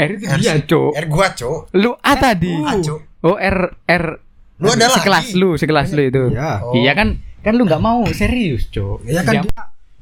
R 0.00 0.10
itu 0.16 0.24
R 0.24 0.38
dia. 0.40 0.56
Jo. 0.64 0.96
R 0.96 1.06
gua, 1.12 1.36
Cok. 1.36 1.76
Lu 1.76 1.92
A 2.00 2.12
tadi. 2.16 2.56
Ah, 2.64 2.80
Cok. 2.80 3.00
Oh 3.20 3.36
R 3.36 3.84
R. 3.84 4.04
Lu 4.64 4.72
ada 4.72 4.88
sekelas 4.88 5.26
lagi. 5.28 5.40
lu, 5.44 5.60
sekelas 5.60 5.88
lu 5.92 6.02
itu. 6.08 6.24
Ya. 6.32 6.64
Oh. 6.64 6.72
Iya 6.72 6.96
kan, 6.96 7.20
kan 7.44 7.52
lu 7.52 7.68
nggak 7.68 7.84
mau 7.84 8.00
serius, 8.16 8.72
Jo. 8.72 8.96
Ya 9.04 9.20
kan 9.20 9.44
dia, 9.44 9.52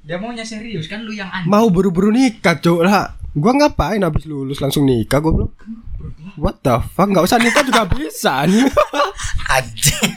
dia 0.06 0.16
maunya 0.22 0.46
serius 0.46 0.86
kan 0.86 1.02
lu 1.02 1.10
yang 1.10 1.26
anjing. 1.34 1.50
mau 1.50 1.66
buru-buru 1.66 2.14
nikah, 2.14 2.62
Cuk 2.62 2.86
lah. 2.86 3.18
Gua 3.32 3.52
ngapain 3.56 4.04
habis 4.04 4.28
lulus 4.28 4.60
langsung 4.60 4.84
nikah 4.84 5.20
gua 5.24 5.32
belum. 5.32 5.50
What 6.36 6.60
the 6.60 6.80
fuck? 6.92 7.08
Enggak 7.08 7.24
usah 7.28 7.40
nikah 7.40 7.64
juga 7.64 7.88
bisa 7.88 8.44
nih. 8.44 8.68
Anjing. 9.56 10.12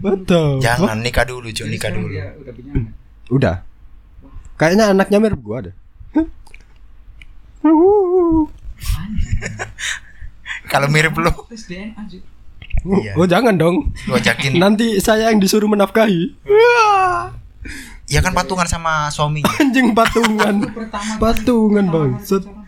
What 0.00 0.24
the 0.24 0.56
fuck? 0.56 0.64
Jangan 0.64 0.98
nikah 1.04 1.24
dulu, 1.28 1.48
Cok. 1.52 1.66
Nikah 1.68 1.90
dulu. 1.92 2.08
udah 2.16 2.52
punya 2.56 2.72
anak. 2.72 2.92
Udah. 3.28 3.56
Kayaknya 4.56 4.84
anaknya 4.96 5.18
mirip 5.20 5.40
gua 5.44 5.68
deh. 5.68 5.74
Kalau 10.72 10.88
mirip 10.88 11.12
lu, 11.16 11.30
Tes 11.48 11.64
DNA, 11.68 12.02
Jo. 12.08 12.18
Iya. 12.84 13.16
Oh 13.16 13.24
jangan 13.24 13.56
dong. 13.56 13.96
ajakin. 14.04 14.60
Nanti 14.60 15.00
saya 15.00 15.32
yang 15.32 15.40
disuruh 15.40 15.68
menafkahi. 15.68 16.36
Ya 18.14 18.22
kan 18.22 18.30
patungan 18.30 18.70
sama 18.70 19.10
suaminya. 19.10 19.50
Anjing 19.58 19.90
patungan. 19.90 20.70
Patungan 21.18 21.84
bangsat. 21.90 22.63